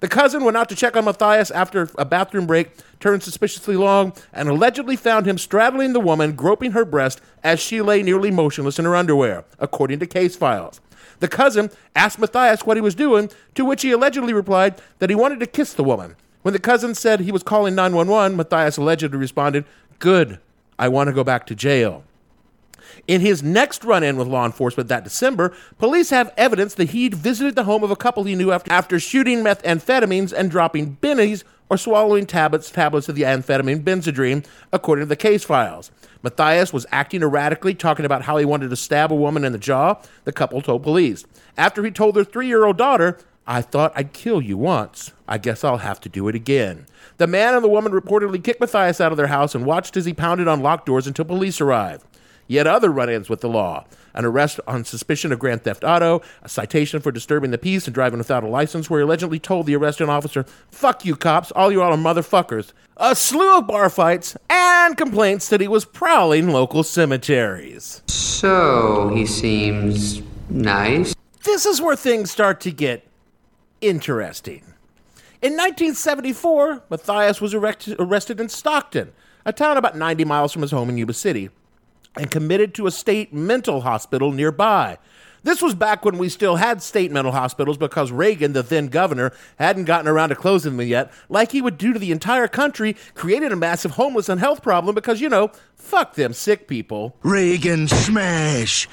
The 0.00 0.08
cousin 0.08 0.44
went 0.44 0.56
out 0.56 0.70
to 0.70 0.74
check 0.74 0.96
on 0.96 1.04
Mathias 1.04 1.50
after 1.50 1.90
a 1.98 2.06
bathroom 2.06 2.46
break 2.46 2.70
turned 3.00 3.22
suspiciously 3.22 3.76
long 3.76 4.14
and 4.32 4.48
allegedly 4.48 4.96
found 4.96 5.26
him 5.26 5.36
straddling 5.36 5.92
the 5.92 6.00
woman, 6.00 6.32
groping 6.32 6.72
her 6.72 6.86
breast 6.86 7.20
as 7.44 7.60
she 7.60 7.82
lay 7.82 8.02
nearly 8.02 8.30
motionless 8.30 8.78
in 8.78 8.86
her 8.86 8.96
underwear, 8.96 9.44
according 9.58 9.98
to 9.98 10.06
case 10.06 10.36
files. 10.36 10.80
The 11.20 11.28
cousin 11.28 11.70
asked 11.94 12.18
Mathias 12.18 12.64
what 12.64 12.78
he 12.78 12.80
was 12.80 12.94
doing, 12.94 13.30
to 13.54 13.64
which 13.64 13.82
he 13.82 13.92
allegedly 13.92 14.32
replied 14.32 14.80
that 15.00 15.10
he 15.10 15.16
wanted 15.16 15.40
to 15.40 15.46
kiss 15.46 15.74
the 15.74 15.84
woman. 15.84 16.16
When 16.42 16.54
the 16.54 16.58
cousin 16.58 16.94
said 16.94 17.20
he 17.20 17.32
was 17.32 17.42
calling 17.42 17.74
911, 17.74 18.38
Mathias 18.38 18.78
allegedly 18.78 19.18
responded, 19.18 19.66
Good, 19.98 20.38
I 20.78 20.88
want 20.88 21.08
to 21.08 21.12
go 21.14 21.22
back 21.22 21.46
to 21.46 21.54
jail. 21.54 22.04
In 23.10 23.22
his 23.22 23.42
next 23.42 23.82
run 23.82 24.04
in 24.04 24.16
with 24.16 24.28
law 24.28 24.46
enforcement 24.46 24.88
that 24.88 25.02
December, 25.02 25.52
police 25.78 26.10
have 26.10 26.32
evidence 26.36 26.74
that 26.74 26.90
he'd 26.90 27.12
visited 27.12 27.56
the 27.56 27.64
home 27.64 27.82
of 27.82 27.90
a 27.90 27.96
couple 27.96 28.22
he 28.22 28.36
knew 28.36 28.52
after, 28.52 28.72
after 28.72 29.00
shooting 29.00 29.38
methamphetamines 29.42 30.32
and 30.32 30.48
dropping 30.48 30.96
bennies 31.02 31.42
or 31.68 31.76
swallowing 31.76 32.24
tablets, 32.24 32.70
tablets 32.70 33.08
of 33.08 33.16
the 33.16 33.22
amphetamine 33.22 33.82
benzedrine, 33.82 34.46
according 34.72 35.02
to 35.02 35.08
the 35.08 35.16
case 35.16 35.42
files. 35.42 35.90
Mathias 36.22 36.72
was 36.72 36.86
acting 36.92 37.22
erratically, 37.22 37.74
talking 37.74 38.04
about 38.04 38.22
how 38.22 38.36
he 38.36 38.44
wanted 38.44 38.70
to 38.70 38.76
stab 38.76 39.10
a 39.10 39.16
woman 39.16 39.42
in 39.42 39.50
the 39.50 39.58
jaw, 39.58 40.00
the 40.22 40.30
couple 40.30 40.62
told 40.62 40.84
police. 40.84 41.24
After 41.56 41.82
he 41.82 41.90
told 41.90 42.14
their 42.14 42.22
three 42.22 42.46
year 42.46 42.64
old 42.64 42.78
daughter, 42.78 43.18
I 43.44 43.60
thought 43.60 43.92
I'd 43.96 44.12
kill 44.12 44.40
you 44.40 44.56
once. 44.56 45.10
I 45.26 45.38
guess 45.38 45.64
I'll 45.64 45.78
have 45.78 46.00
to 46.02 46.08
do 46.08 46.28
it 46.28 46.36
again. 46.36 46.86
The 47.16 47.26
man 47.26 47.54
and 47.54 47.64
the 47.64 47.68
woman 47.68 47.90
reportedly 47.90 48.44
kicked 48.44 48.60
Mathias 48.60 49.00
out 49.00 49.10
of 49.10 49.18
their 49.18 49.26
house 49.26 49.56
and 49.56 49.66
watched 49.66 49.96
as 49.96 50.04
he 50.04 50.14
pounded 50.14 50.46
on 50.46 50.62
locked 50.62 50.86
doors 50.86 51.08
until 51.08 51.24
police 51.24 51.60
arrived. 51.60 52.04
Yet 52.50 52.66
other 52.66 52.90
run 52.90 53.08
ins 53.08 53.28
with 53.28 53.42
the 53.42 53.48
law 53.48 53.84
an 54.12 54.24
arrest 54.24 54.58
on 54.66 54.84
suspicion 54.84 55.30
of 55.30 55.38
grand 55.38 55.62
theft 55.62 55.84
auto, 55.84 56.20
a 56.42 56.48
citation 56.48 57.00
for 57.00 57.12
disturbing 57.12 57.52
the 57.52 57.58
peace 57.58 57.86
and 57.86 57.94
driving 57.94 58.18
without 58.18 58.42
a 58.42 58.48
license, 58.48 58.90
where 58.90 58.98
he 58.98 59.04
allegedly 59.04 59.38
told 59.38 59.66
the 59.66 59.76
arresting 59.76 60.08
officer, 60.08 60.44
Fuck 60.68 61.04
you, 61.04 61.14
cops, 61.14 61.52
all 61.52 61.70
you 61.70 61.80
all 61.80 61.92
are 61.92 61.96
motherfuckers. 61.96 62.72
A 62.96 63.14
slew 63.14 63.58
of 63.58 63.68
bar 63.68 63.88
fights 63.88 64.36
and 64.48 64.96
complaints 64.96 65.48
that 65.48 65.60
he 65.60 65.68
was 65.68 65.84
prowling 65.84 66.48
local 66.48 66.82
cemeteries. 66.82 68.02
So, 68.08 69.12
he 69.14 69.26
seems 69.26 70.20
nice. 70.48 71.14
This 71.44 71.66
is 71.66 71.80
where 71.80 71.94
things 71.94 72.32
start 72.32 72.60
to 72.62 72.72
get 72.72 73.06
interesting. 73.80 74.64
In 75.40 75.52
1974, 75.52 76.82
Mathias 76.90 77.40
was 77.40 77.54
arrested 77.54 78.40
in 78.40 78.48
Stockton, 78.48 79.12
a 79.46 79.52
town 79.52 79.76
about 79.76 79.96
90 79.96 80.24
miles 80.24 80.52
from 80.52 80.62
his 80.62 80.72
home 80.72 80.90
in 80.90 80.98
Yuba 80.98 81.12
City 81.12 81.48
and 82.16 82.30
committed 82.30 82.74
to 82.74 82.86
a 82.86 82.90
state 82.90 83.32
mental 83.32 83.82
hospital 83.82 84.32
nearby. 84.32 84.98
This 85.42 85.62
was 85.62 85.74
back 85.74 86.04
when 86.04 86.18
we 86.18 86.28
still 86.28 86.56
had 86.56 86.82
state 86.82 87.10
mental 87.10 87.32
hospitals 87.32 87.78
because 87.78 88.12
Reagan, 88.12 88.52
the 88.52 88.62
then 88.62 88.88
governor, 88.88 89.32
hadn't 89.58 89.84
gotten 89.84 90.06
around 90.06 90.28
to 90.28 90.34
closing 90.34 90.76
them 90.76 90.86
yet, 90.86 91.10
like 91.30 91.52
he 91.52 91.62
would 91.62 91.78
do 91.78 91.94
to 91.94 91.98
the 91.98 92.12
entire 92.12 92.46
country, 92.46 92.94
created 93.14 93.50
a 93.50 93.56
massive 93.56 93.92
homeless 93.92 94.28
and 94.28 94.38
health 94.38 94.62
problem 94.62 94.94
because, 94.94 95.20
you 95.20 95.30
know, 95.30 95.50
fuck 95.76 96.14
them 96.14 96.34
sick 96.34 96.68
people. 96.68 97.16
Reagan 97.22 97.88
smash! 97.88 98.88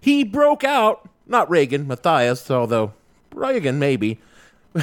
He 0.00 0.24
broke 0.24 0.64
out, 0.64 1.08
not 1.26 1.50
Reagan, 1.50 1.86
Mathias, 1.86 2.50
although 2.50 2.94
Reagan 3.34 3.78
maybe. 3.78 4.18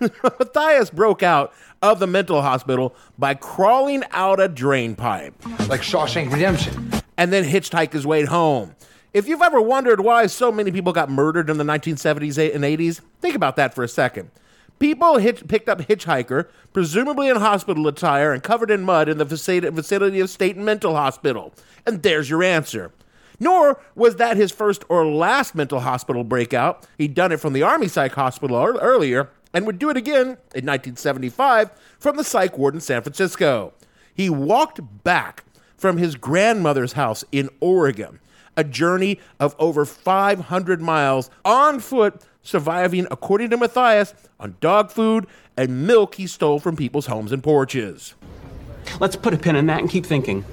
Mathias 0.00 0.90
broke 0.90 1.24
out 1.24 1.52
of 1.82 1.98
the 1.98 2.06
mental 2.06 2.40
hospital 2.40 2.94
by 3.18 3.34
crawling 3.34 4.04
out 4.12 4.38
a 4.38 4.46
drain 4.46 4.94
pipe. 4.94 5.34
Like 5.68 5.82
Shawshank 5.82 6.32
Redemption 6.32 7.01
and 7.22 7.32
then 7.32 7.44
hitchhike 7.44 7.92
his 7.92 8.04
way 8.04 8.24
home. 8.24 8.74
If 9.12 9.28
you've 9.28 9.42
ever 9.42 9.60
wondered 9.60 10.00
why 10.00 10.26
so 10.26 10.50
many 10.50 10.72
people 10.72 10.92
got 10.92 11.08
murdered 11.08 11.48
in 11.48 11.56
the 11.56 11.62
1970s 11.62 12.52
and 12.52 12.64
80s, 12.64 13.00
think 13.20 13.36
about 13.36 13.54
that 13.54 13.76
for 13.76 13.84
a 13.84 13.88
second. 13.88 14.32
People 14.80 15.20
picked 15.20 15.68
up 15.68 15.82
Hitchhiker, 15.82 16.48
presumably 16.72 17.28
in 17.28 17.36
hospital 17.36 17.86
attire 17.86 18.32
and 18.32 18.42
covered 18.42 18.72
in 18.72 18.82
mud 18.82 19.08
in 19.08 19.18
the 19.18 19.24
vicinity 19.24 20.18
of 20.18 20.30
State 20.30 20.56
Mental 20.56 20.96
Hospital. 20.96 21.54
And 21.86 22.02
there's 22.02 22.28
your 22.28 22.42
answer. 22.42 22.90
Nor 23.38 23.80
was 23.94 24.16
that 24.16 24.36
his 24.36 24.50
first 24.50 24.82
or 24.88 25.06
last 25.06 25.54
mental 25.54 25.78
hospital 25.78 26.24
breakout. 26.24 26.88
He'd 26.98 27.14
done 27.14 27.30
it 27.30 27.38
from 27.38 27.52
the 27.52 27.62
Army 27.62 27.86
Psych 27.86 28.14
Hospital 28.14 28.56
earlier 28.56 29.30
and 29.54 29.64
would 29.66 29.78
do 29.78 29.90
it 29.90 29.96
again 29.96 30.38
in 30.56 30.66
1975 30.66 31.70
from 32.00 32.16
the 32.16 32.24
psych 32.24 32.58
ward 32.58 32.74
in 32.74 32.80
San 32.80 33.02
Francisco. 33.02 33.74
He 34.12 34.28
walked 34.28 34.80
back 35.04 35.44
from 35.82 35.98
his 35.98 36.14
grandmother's 36.14 36.92
house 36.92 37.24
in 37.32 37.50
Oregon, 37.60 38.20
a 38.56 38.62
journey 38.62 39.18
of 39.40 39.56
over 39.58 39.84
500 39.84 40.80
miles 40.80 41.28
on 41.44 41.80
foot, 41.80 42.22
surviving, 42.42 43.08
according 43.10 43.50
to 43.50 43.56
Mathias, 43.56 44.14
on 44.38 44.56
dog 44.60 44.92
food 44.92 45.26
and 45.56 45.86
milk 45.86 46.14
he 46.14 46.28
stole 46.28 46.60
from 46.60 46.76
people's 46.76 47.06
homes 47.06 47.32
and 47.32 47.42
porches. 47.42 48.14
Let's 49.00 49.16
put 49.16 49.34
a 49.34 49.36
pin 49.36 49.56
in 49.56 49.66
that 49.66 49.80
and 49.80 49.90
keep 49.90 50.06
thinking. 50.06 50.44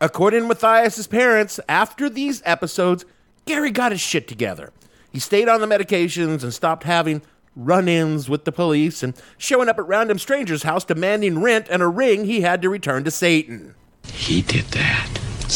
According 0.00 0.42
to 0.42 0.48
Mathias's 0.48 1.08
parents, 1.08 1.58
after 1.68 2.08
these 2.08 2.40
episodes, 2.44 3.04
Gary 3.46 3.72
got 3.72 3.90
his 3.90 4.00
shit 4.00 4.28
together. 4.28 4.72
He 5.12 5.18
stayed 5.18 5.48
on 5.48 5.60
the 5.60 5.66
medications 5.66 6.44
and 6.44 6.54
stopped 6.54 6.84
having 6.84 7.22
run 7.56 7.88
ins 7.88 8.28
with 8.28 8.44
the 8.44 8.52
police 8.52 9.02
and 9.02 9.14
showing 9.36 9.68
up 9.68 9.78
at 9.78 9.86
random 9.86 10.18
strangers' 10.18 10.62
house 10.62 10.84
demanding 10.84 11.40
rent 11.40 11.66
and 11.70 11.82
a 11.82 11.88
ring 11.88 12.24
he 12.24 12.42
had 12.42 12.62
to 12.62 12.68
return 12.68 13.02
to 13.02 13.10
Satan. 13.10 13.74
He 14.12 14.42
did 14.42 14.64
that. 14.66 15.08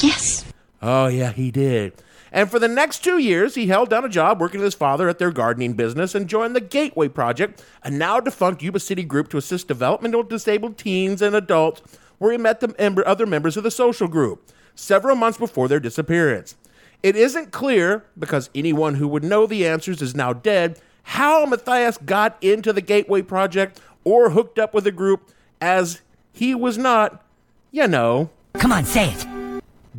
Yes. 0.02 0.44
Oh, 0.82 1.06
yeah, 1.06 1.32
he 1.32 1.50
did. 1.50 1.92
And 2.30 2.50
for 2.50 2.58
the 2.58 2.68
next 2.68 3.02
two 3.02 3.18
years, 3.18 3.54
he 3.54 3.68
held 3.68 3.88
down 3.88 4.04
a 4.04 4.08
job 4.08 4.40
working 4.40 4.60
with 4.60 4.66
his 4.66 4.74
father 4.74 5.08
at 5.08 5.18
their 5.18 5.30
gardening 5.30 5.72
business 5.72 6.14
and 6.14 6.28
joined 6.28 6.54
the 6.54 6.60
Gateway 6.60 7.08
Project, 7.08 7.64
a 7.82 7.90
now 7.90 8.20
defunct 8.20 8.62
Yuba 8.62 8.80
City 8.80 9.02
group 9.02 9.28
to 9.30 9.38
assist 9.38 9.68
developmental 9.68 10.22
disabled 10.22 10.76
teens 10.76 11.22
and 11.22 11.34
adults, 11.34 11.80
where 12.18 12.32
he 12.32 12.38
met 12.38 12.60
the 12.60 13.02
other 13.06 13.26
members 13.26 13.56
of 13.56 13.64
the 13.64 13.70
social 13.70 14.08
group 14.08 14.50
several 14.74 15.16
months 15.16 15.38
before 15.38 15.68
their 15.68 15.80
disappearance. 15.80 16.54
It 17.02 17.16
isn't 17.16 17.52
clear, 17.52 18.04
because 18.18 18.50
anyone 18.54 18.96
who 18.96 19.08
would 19.08 19.24
know 19.24 19.46
the 19.46 19.66
answers 19.66 20.02
is 20.02 20.14
now 20.14 20.32
dead, 20.32 20.80
how 21.04 21.46
Mathias 21.46 21.96
got 21.96 22.36
into 22.42 22.72
the 22.72 22.82
Gateway 22.82 23.22
Project 23.22 23.80
or 24.04 24.30
hooked 24.30 24.58
up 24.58 24.74
with 24.74 24.84
the 24.84 24.92
group, 24.92 25.30
as 25.60 26.02
he 26.32 26.54
was 26.54 26.76
not, 26.76 27.24
you 27.72 27.88
know, 27.88 28.30
Come 28.58 28.72
on, 28.72 28.84
say 28.84 29.10
it. 29.12 29.26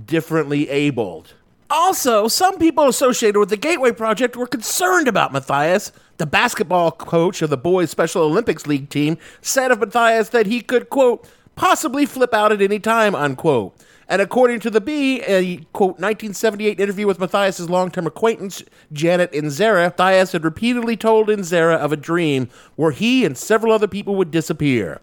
Differently 0.05 0.69
abled. 0.69 1.33
Also, 1.69 2.27
some 2.27 2.57
people 2.57 2.87
associated 2.87 3.39
with 3.39 3.49
the 3.49 3.57
Gateway 3.57 3.91
Project 3.91 4.35
were 4.35 4.47
concerned 4.47 5.07
about 5.07 5.31
Mathias. 5.31 5.91
The 6.17 6.25
basketball 6.25 6.91
coach 6.91 7.41
of 7.41 7.49
the 7.49 7.57
boys' 7.57 7.91
Special 7.91 8.23
Olympics 8.23 8.67
League 8.67 8.89
team 8.89 9.17
said 9.41 9.71
of 9.71 9.79
Mathias 9.79 10.29
that 10.29 10.47
he 10.47 10.61
could, 10.61 10.89
quote, 10.89 11.27
possibly 11.55 12.05
flip 12.05 12.33
out 12.33 12.51
at 12.51 12.61
any 12.61 12.79
time, 12.79 13.15
unquote. 13.15 13.75
And 14.09 14.21
according 14.21 14.59
to 14.61 14.71
the 14.71 14.81
Bee, 14.81 15.21
a 15.21 15.57
quote 15.71 15.99
1978 15.99 16.79
interview 16.79 17.05
with 17.05 17.19
Mathias's 17.19 17.69
long-term 17.69 18.07
acquaintance 18.07 18.63
Janet 18.91 19.31
Inzera, 19.31 19.85
Mathias 19.85 20.31
had 20.31 20.43
repeatedly 20.43 20.97
told 20.97 21.27
Inzera 21.27 21.77
of 21.77 21.93
a 21.93 21.97
dream 21.97 22.49
where 22.75 22.91
he 22.91 23.23
and 23.23 23.37
several 23.37 23.71
other 23.71 23.87
people 23.87 24.15
would 24.15 24.31
disappear. 24.31 24.99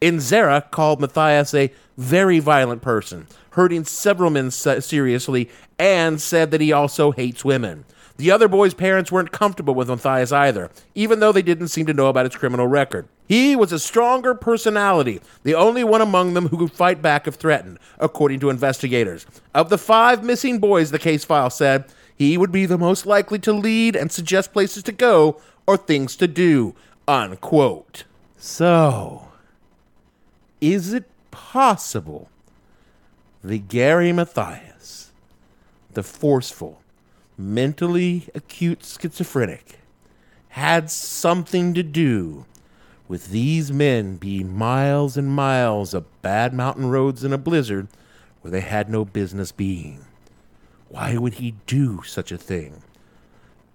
Inzera 0.00 0.70
called 0.70 1.00
Mathias 1.00 1.54
a 1.54 1.72
very 1.96 2.38
violent 2.38 2.82
person, 2.82 3.26
hurting 3.50 3.84
several 3.84 4.30
men 4.30 4.50
seriously, 4.50 5.48
and 5.78 6.20
said 6.20 6.50
that 6.50 6.60
he 6.60 6.72
also 6.72 7.10
hates 7.10 7.44
women. 7.44 7.84
The 8.18 8.30
other 8.30 8.48
boy's 8.48 8.72
parents 8.72 9.12
weren't 9.12 9.32
comfortable 9.32 9.74
with 9.74 9.88
Mathias 9.88 10.32
either, 10.32 10.70
even 10.94 11.20
though 11.20 11.32
they 11.32 11.42
didn't 11.42 11.68
seem 11.68 11.86
to 11.86 11.92
know 11.92 12.06
about 12.06 12.24
his 12.24 12.36
criminal 12.36 12.66
record. 12.66 13.08
He 13.28 13.56
was 13.56 13.72
a 13.72 13.78
stronger 13.78 14.34
personality, 14.34 15.20
the 15.42 15.54
only 15.54 15.84
one 15.84 16.00
among 16.00 16.34
them 16.34 16.48
who 16.48 16.56
could 16.56 16.72
fight 16.72 17.02
back 17.02 17.26
if 17.26 17.34
threatened, 17.34 17.78
according 17.98 18.40
to 18.40 18.50
investigators. 18.50 19.26
Of 19.54 19.68
the 19.68 19.78
five 19.78 20.24
missing 20.24 20.60
boys, 20.60 20.92
the 20.92 20.98
case 20.98 21.24
file 21.24 21.50
said, 21.50 21.84
he 22.16 22.38
would 22.38 22.52
be 22.52 22.64
the 22.64 22.78
most 22.78 23.04
likely 23.04 23.38
to 23.40 23.52
lead 23.52 23.94
and 23.94 24.10
suggest 24.10 24.52
places 24.52 24.82
to 24.84 24.92
go 24.92 25.40
or 25.66 25.76
things 25.76 26.16
to 26.16 26.26
do. 26.26 26.74
Unquote. 27.06 28.04
So, 28.38 29.28
is 30.60 30.92
it 30.92 31.04
possible 31.30 32.28
that 33.42 33.68
Gary 33.68 34.12
Mathias, 34.12 35.12
the 35.92 36.02
forceful, 36.02 36.80
mentally 37.38 38.28
acute 38.34 38.84
schizophrenic, 38.84 39.78
had 40.50 40.90
something 40.90 41.74
to 41.74 41.82
do 41.82 42.46
with 43.08 43.28
these 43.28 43.70
men 43.70 44.16
being 44.16 44.56
miles 44.56 45.16
and 45.16 45.28
miles 45.28 45.94
of 45.94 46.22
bad 46.22 46.52
mountain 46.52 46.88
roads 46.88 47.22
in 47.22 47.32
a 47.32 47.38
blizzard 47.38 47.88
where 48.40 48.50
they 48.50 48.60
had 48.60 48.88
no 48.88 49.04
business 49.04 49.52
being? 49.52 50.04
Why 50.88 51.16
would 51.16 51.34
he 51.34 51.56
do 51.66 52.02
such 52.04 52.32
a 52.32 52.38
thing? 52.38 52.82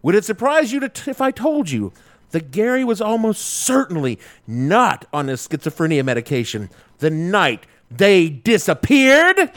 Would 0.01 0.15
it 0.15 0.25
surprise 0.25 0.73
you 0.73 0.79
to 0.79 0.89
t- 0.89 1.11
if 1.11 1.21
I 1.21 1.31
told 1.31 1.69
you 1.69 1.93
that 2.31 2.51
Gary 2.51 2.83
was 2.83 3.01
almost 3.01 3.41
certainly 3.41 4.19
not 4.47 5.05
on 5.13 5.27
his 5.27 5.47
schizophrenia 5.47 6.03
medication 6.03 6.69
the 6.99 7.09
night 7.09 7.65
they 7.89 8.29
disappeared? 8.29 9.51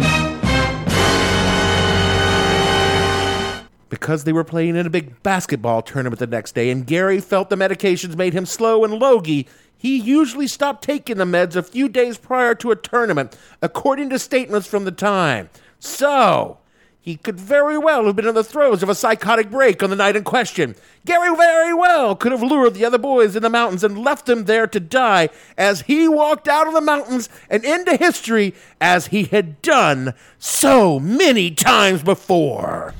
Because 3.89 4.25
they 4.25 4.33
were 4.33 4.45
playing 4.45 4.77
in 4.77 4.87
a 4.87 4.91
big 4.91 5.23
basketball 5.23 5.83
tournament 5.83 6.19
the 6.19 6.27
next 6.27 6.55
day, 6.55 6.71
and 6.71 6.87
Gary 6.87 7.21
felt 7.21 7.49
the 7.49 7.57
medications 7.57 8.17
made 8.17 8.35
him 8.35 8.45
slow 8.45 8.85
and 8.85 8.95
logy, 8.95 9.47
he 9.77 9.99
usually 9.99 10.47
stopped 10.47 10.83
taking 10.83 11.19
the 11.19 11.25
meds 11.25 11.57
a 11.57 11.63
few 11.63 11.89
days 11.89 12.19
prior 12.19 12.55
to 12.57 12.71
a 12.71 12.77
tournament, 12.77 13.37
according 13.61 14.11
to 14.11 14.19
statements 14.19 14.67
from 14.67 14.85
the 14.85 14.91
time. 14.91 15.51
So, 15.79 16.59
he 17.05 17.17
could 17.17 17.39
very 17.39 17.77
well 17.77 18.07
have 18.07 18.17
been 18.17 18.27
in 18.27 18.35
the 18.35 18.43
throes 18.43 18.83
of 18.83 18.89
a 18.89 18.95
psychotic 18.95 19.51
break 19.51 19.83
on 19.83 19.91
the 19.91 19.97
night 19.97 20.17
in 20.17 20.25
question. 20.25 20.75
Gary 21.05 21.37
very 21.37 21.75
well 21.75 22.17
could 22.17 22.33
have 22.33 22.43
lured 22.43 22.73
the 22.73 22.87
other 22.87 22.97
boys 22.97 23.37
in 23.37 23.43
the 23.43 23.51
mountains 23.51 23.85
and 23.85 23.99
left 23.99 24.25
them 24.25 24.47
there 24.47 24.67
to 24.67 24.81
die 24.81 25.29
as 25.59 25.83
he 25.83 26.09
walked 26.09 26.49
out 26.49 26.67
of 26.67 26.73
the 26.73 26.81
mountains 26.81 27.29
and 27.51 27.63
into 27.63 27.95
history 27.99 28.55
as 28.81 29.09
he 29.09 29.25
had 29.25 29.61
done 29.61 30.15
so 30.39 30.99
many 30.99 31.51
times 31.51 32.03
before. 32.03 32.95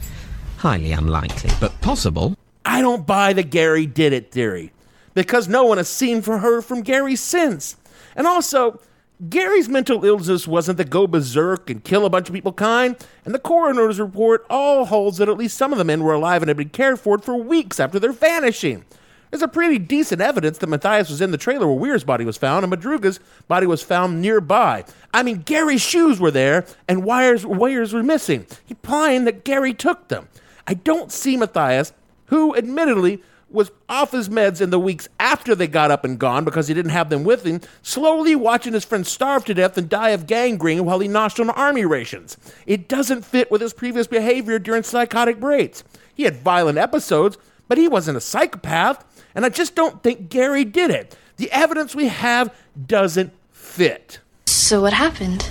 Highly 0.59 0.93
unlikely, 0.93 1.53
but 1.59 1.81
possible. 1.81 2.37
I 2.63 2.83
don't 2.83 3.07
buy 3.07 3.33
the 3.33 3.43
Gary 3.43 3.87
did 3.87 4.13
it 4.13 4.31
theory 4.31 4.71
because 5.15 5.49
no 5.49 5.65
one 5.65 5.79
has 5.79 5.89
seen 5.89 6.21
for 6.21 6.41
her 6.41 6.61
from 6.61 6.83
Gary 6.83 7.17
since. 7.17 7.79
And 8.15 8.27
also, 8.27 8.83
Gary's 9.29 9.69
mental 9.69 10.05
illness 10.05 10.49
wasn't 10.49 10.77
the 10.77 10.85
go 10.85 11.07
berserk 11.07 11.71
and 11.71 11.85
kill 11.85 12.05
a 12.05 12.11
bunch 12.11 12.29
of 12.29 12.35
people 12.35 12.53
kind, 12.53 12.97
and 13.25 13.33
the 13.33 13.39
coroner's 13.39 14.01
report 14.01 14.45
all 14.51 14.87
holds 14.87 15.19
that 15.19 15.29
at 15.29 15.39
least 15.39 15.57
some 15.57 15.71
of 15.71 15.79
the 15.79 15.85
men 15.85 16.03
were 16.03 16.15
alive 16.15 16.43
and 16.43 16.49
had 16.49 16.57
been 16.57 16.69
cared 16.69 16.99
for 16.99 17.17
for 17.19 17.37
weeks 17.37 17.79
after 17.79 18.01
their 18.01 18.13
vanishing. 18.13 18.85
There's 19.31 19.43
a 19.43 19.49
pretty 19.49 19.79
decent 19.79 20.21
evidence 20.21 20.59
that 20.59 20.69
Mathias 20.69 21.11
was 21.11 21.21
in 21.21 21.31
the 21.31 21.39
trailer 21.39 21.67
where 21.67 21.77
Weir's 21.77 22.05
body 22.05 22.25
was 22.25 22.37
found 22.37 22.65
and 22.65 22.71
Madruga's 22.71 23.21
body 23.47 23.67
was 23.67 23.83
found 23.83 24.21
nearby. 24.21 24.85
I 25.13 25.23
mean, 25.23 25.43
Gary's 25.43 25.81
shoes 25.81 26.19
were 26.19 26.31
there 26.33 26.67
and 26.89 27.05
wires, 27.05 27.47
wires 27.47 27.93
were 27.93 28.03
missing, 28.03 28.47
implying 28.69 29.25
that 29.25 29.45
Gary 29.45 29.75
took 29.75 30.09
them. 30.09 30.29
I 30.67 30.75
don't 30.75 31.13
see 31.13 31.37
Mathias, 31.37 31.93
who 32.27 32.57
admittedly 32.57 33.23
was 33.55 33.71
off 33.89 34.13
his 34.13 34.29
meds 34.29 34.61
in 34.61 34.71
the 34.71 34.81
weeks 34.81 35.09
after 35.21 35.55
they 35.55 35.69
got 35.69 35.91
up 35.91 36.05
and 36.05 36.19
gone 36.19 36.45
because 36.45 36.69
he 36.69 36.75
didn't 36.75 36.91
have 36.91 37.09
them 37.09 37.25
with 37.25 37.45
him, 37.45 37.61
slowly 37.83 38.35
watching 38.35 38.73
his 38.73 38.85
friend 38.85 39.07
starve 39.07 39.45
to 39.45 39.55
death 39.55 39.79
and 39.79 39.89
die 39.89 40.11
of 40.11 40.27
gangrene 40.27 40.85
while 40.85 40.99
he 40.99 41.09
noshed 41.09 41.41
on 41.41 41.49
army 41.51 41.85
rations. 41.85 42.37
It 42.67 42.89
doesn't 42.89 43.25
fit 43.25 43.51
with 43.51 43.61
his 43.61 43.73
previous 43.73 44.09
behavior 44.09 44.59
during 44.59 44.83
psychotic 44.83 45.39
breaks. 45.39 45.85
He 46.15 46.25
had 46.25 46.37
violent 46.37 46.79
episodes, 46.79 47.39
but 47.69 47.79
he 47.79 47.89
wasn't 47.89 48.19
a 48.19 48.21
psychopath, 48.21 49.05
and 49.35 49.45
I 49.45 49.49
just 49.49 49.75
don't 49.75 50.03
think 50.03 50.29
Gary 50.29 50.65
did 50.65 50.91
it. 50.91 51.17
The 51.37 51.51
evidence 51.53 51.95
we 51.95 52.09
have 52.09 52.55
doesn't 52.87 53.33
fit. 53.53 54.19
So, 54.47 54.83
what 54.83 54.93
happened? 54.93 55.49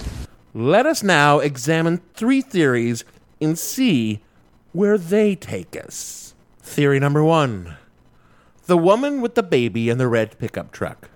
Let 0.53 0.85
us 0.85 1.03
now 1.03 1.39
examine 1.39 2.01
three 2.13 2.41
theories 2.41 3.03
and 3.41 3.57
see 3.57 4.21
where 4.71 4.97
they 4.97 5.35
take 5.35 5.75
us. 5.75 6.33
Theory 6.59 6.99
number 6.99 7.23
one 7.23 7.75
the 8.65 8.77
woman 8.77 9.21
with 9.21 9.35
the 9.35 9.43
baby 9.43 9.89
in 9.89 9.97
the 9.97 10.07
red 10.07 10.37
pickup 10.39 10.71
truck. 10.71 11.09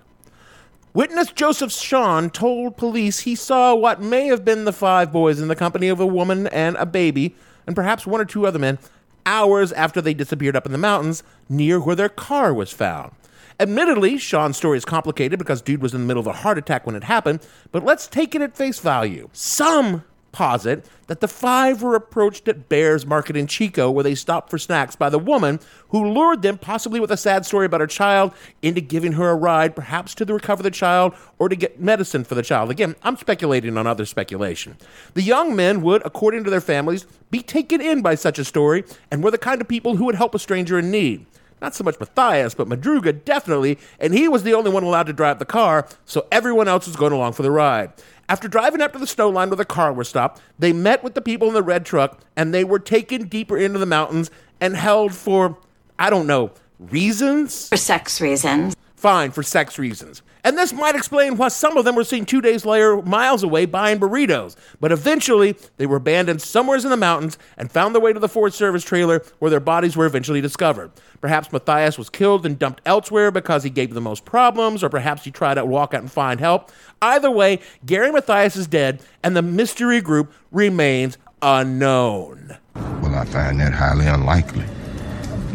Witness 0.94 1.30
Joseph 1.30 1.70
Schons 1.70 2.32
told 2.32 2.76
police 2.76 3.20
he 3.20 3.34
saw 3.34 3.74
what 3.74 4.00
may 4.00 4.26
have 4.26 4.44
been 4.44 4.64
the 4.64 4.72
five 4.72 5.12
boys 5.12 5.40
in 5.40 5.48
the 5.48 5.56
company 5.56 5.88
of 5.88 6.00
a 6.00 6.06
woman 6.06 6.46
and 6.48 6.76
a 6.76 6.86
baby, 6.86 7.34
and 7.66 7.76
perhaps 7.76 8.06
one 8.06 8.20
or 8.20 8.24
two 8.24 8.46
other 8.46 8.58
men, 8.58 8.78
hours 9.24 9.72
after 9.72 10.00
they 10.00 10.14
disappeared 10.14 10.56
up 10.56 10.66
in 10.66 10.72
the 10.72 10.78
mountains 10.78 11.22
near 11.48 11.78
where 11.78 11.94
their 11.94 12.08
car 12.08 12.52
was 12.52 12.72
found. 12.72 13.12
Admittedly, 13.60 14.16
Schons's 14.16 14.56
story 14.56 14.78
is 14.78 14.84
complicated 14.84 15.38
because 15.38 15.60
dude 15.60 15.82
was 15.82 15.92
in 15.92 16.00
the 16.00 16.06
middle 16.06 16.20
of 16.20 16.26
a 16.26 16.32
heart 16.32 16.58
attack 16.58 16.86
when 16.86 16.94
it 16.94 17.04
happened, 17.04 17.40
but 17.72 17.84
let's 17.84 18.06
take 18.06 18.34
it 18.34 18.42
at 18.42 18.56
face 18.56 18.78
value. 18.78 19.28
Some 19.32 20.04
posit 20.32 20.86
that 21.06 21.20
the 21.20 21.28
five 21.28 21.82
were 21.82 21.94
approached 21.94 22.48
at 22.48 22.68
Behr's 22.68 23.06
Market 23.06 23.36
in 23.36 23.46
Chico, 23.46 23.90
where 23.90 24.04
they 24.04 24.14
stopped 24.14 24.50
for 24.50 24.58
snacks, 24.58 24.94
by 24.94 25.08
the 25.08 25.18
woman 25.18 25.58
who 25.88 26.12
lured 26.12 26.42
them, 26.42 26.58
possibly 26.58 27.00
with 27.00 27.10
a 27.10 27.16
sad 27.16 27.46
story 27.46 27.66
about 27.66 27.80
her 27.80 27.86
child, 27.86 28.32
into 28.60 28.80
giving 28.80 29.12
her 29.12 29.30
a 29.30 29.34
ride, 29.34 29.74
perhaps 29.74 30.14
to 30.16 30.24
recover 30.24 30.62
the 30.62 30.70
child 30.70 31.14
or 31.38 31.48
to 31.48 31.56
get 31.56 31.80
medicine 31.80 32.24
for 32.24 32.34
the 32.34 32.42
child. 32.42 32.70
Again, 32.70 32.94
I'm 33.02 33.16
speculating 33.16 33.76
on 33.78 33.86
other 33.86 34.04
speculation. 34.04 34.76
The 35.14 35.22
young 35.22 35.56
men 35.56 35.82
would, 35.82 36.02
according 36.04 36.44
to 36.44 36.50
their 36.50 36.60
families, 36.60 37.06
be 37.30 37.42
taken 37.42 37.80
in 37.80 38.02
by 38.02 38.14
such 38.14 38.38
a 38.38 38.44
story 38.44 38.84
and 39.10 39.24
were 39.24 39.30
the 39.30 39.38
kind 39.38 39.60
of 39.60 39.68
people 39.68 39.96
who 39.96 40.04
would 40.04 40.14
help 40.14 40.34
a 40.34 40.38
stranger 40.38 40.78
in 40.78 40.90
need. 40.90 41.26
Not 41.60 41.74
so 41.74 41.84
much 41.84 41.98
Mathias, 41.98 42.54
but 42.54 42.68
Madruga 42.68 43.24
definitely, 43.24 43.78
and 43.98 44.14
he 44.14 44.28
was 44.28 44.42
the 44.42 44.54
only 44.54 44.70
one 44.70 44.84
allowed 44.84 45.06
to 45.06 45.12
drive 45.12 45.38
the 45.38 45.44
car, 45.44 45.88
so 46.04 46.26
everyone 46.30 46.68
else 46.68 46.86
was 46.86 46.96
going 46.96 47.12
along 47.12 47.32
for 47.32 47.42
the 47.42 47.50
ride. 47.50 47.92
After 48.28 48.46
driving 48.46 48.82
up 48.82 48.92
to 48.92 48.98
the 48.98 49.06
snow 49.06 49.30
line 49.30 49.48
where 49.48 49.56
the 49.56 49.64
car 49.64 49.92
was 49.92 50.08
stopped, 50.08 50.42
they 50.58 50.72
met 50.72 51.02
with 51.02 51.14
the 51.14 51.22
people 51.22 51.48
in 51.48 51.54
the 51.54 51.62
red 51.62 51.86
truck 51.86 52.20
and 52.36 52.52
they 52.52 52.62
were 52.62 52.78
taken 52.78 53.26
deeper 53.26 53.56
into 53.56 53.78
the 53.78 53.86
mountains 53.86 54.30
and 54.60 54.76
held 54.76 55.14
for, 55.14 55.56
I 55.98 56.10
don't 56.10 56.26
know, 56.26 56.52
reasons? 56.78 57.68
For 57.68 57.78
sex 57.78 58.20
reasons. 58.20 58.76
Fine, 58.98 59.30
for 59.30 59.44
sex 59.44 59.78
reasons. 59.78 60.22
And 60.42 60.58
this 60.58 60.72
might 60.72 60.96
explain 60.96 61.36
why 61.36 61.48
some 61.48 61.76
of 61.76 61.84
them 61.84 61.94
were 61.94 62.02
seen 62.02 62.26
two 62.26 62.40
days 62.40 62.66
later, 62.66 63.00
miles 63.02 63.44
away, 63.44 63.64
buying 63.64 64.00
burritos. 64.00 64.56
But 64.80 64.90
eventually, 64.90 65.54
they 65.76 65.86
were 65.86 65.98
abandoned 65.98 66.42
somewhere 66.42 66.78
in 66.78 66.90
the 66.90 66.96
mountains 66.96 67.38
and 67.56 67.70
found 67.70 67.94
their 67.94 68.02
way 68.02 68.12
to 68.12 68.18
the 68.18 68.28
Forest 68.28 68.58
Service 68.58 68.82
trailer 68.82 69.22
where 69.38 69.52
their 69.52 69.60
bodies 69.60 69.96
were 69.96 70.04
eventually 70.04 70.40
discovered. 70.40 70.90
Perhaps 71.20 71.52
Mathias 71.52 71.96
was 71.96 72.10
killed 72.10 72.44
and 72.44 72.58
dumped 72.58 72.80
elsewhere 72.84 73.30
because 73.30 73.62
he 73.62 73.70
gave 73.70 73.94
the 73.94 74.00
most 74.00 74.24
problems, 74.24 74.82
or 74.82 74.88
perhaps 74.88 75.22
he 75.22 75.30
tried 75.30 75.54
to 75.54 75.64
walk 75.64 75.94
out 75.94 76.00
and 76.00 76.10
find 76.10 76.40
help. 76.40 76.72
Either 77.00 77.30
way, 77.30 77.60
Gary 77.86 78.10
Mathias 78.10 78.56
is 78.56 78.66
dead, 78.66 79.00
and 79.22 79.36
the 79.36 79.42
mystery 79.42 80.00
group 80.00 80.32
remains 80.50 81.18
unknown. 81.40 82.58
Well, 82.74 83.14
I 83.14 83.24
find 83.26 83.60
that 83.60 83.72
highly 83.72 84.06
unlikely. 84.08 84.64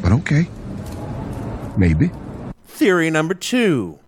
But 0.02 0.14
okay. 0.14 0.48
Maybe. 1.78 2.10
Theory 2.74 3.12
number 3.12 3.36
two. 3.36 4.00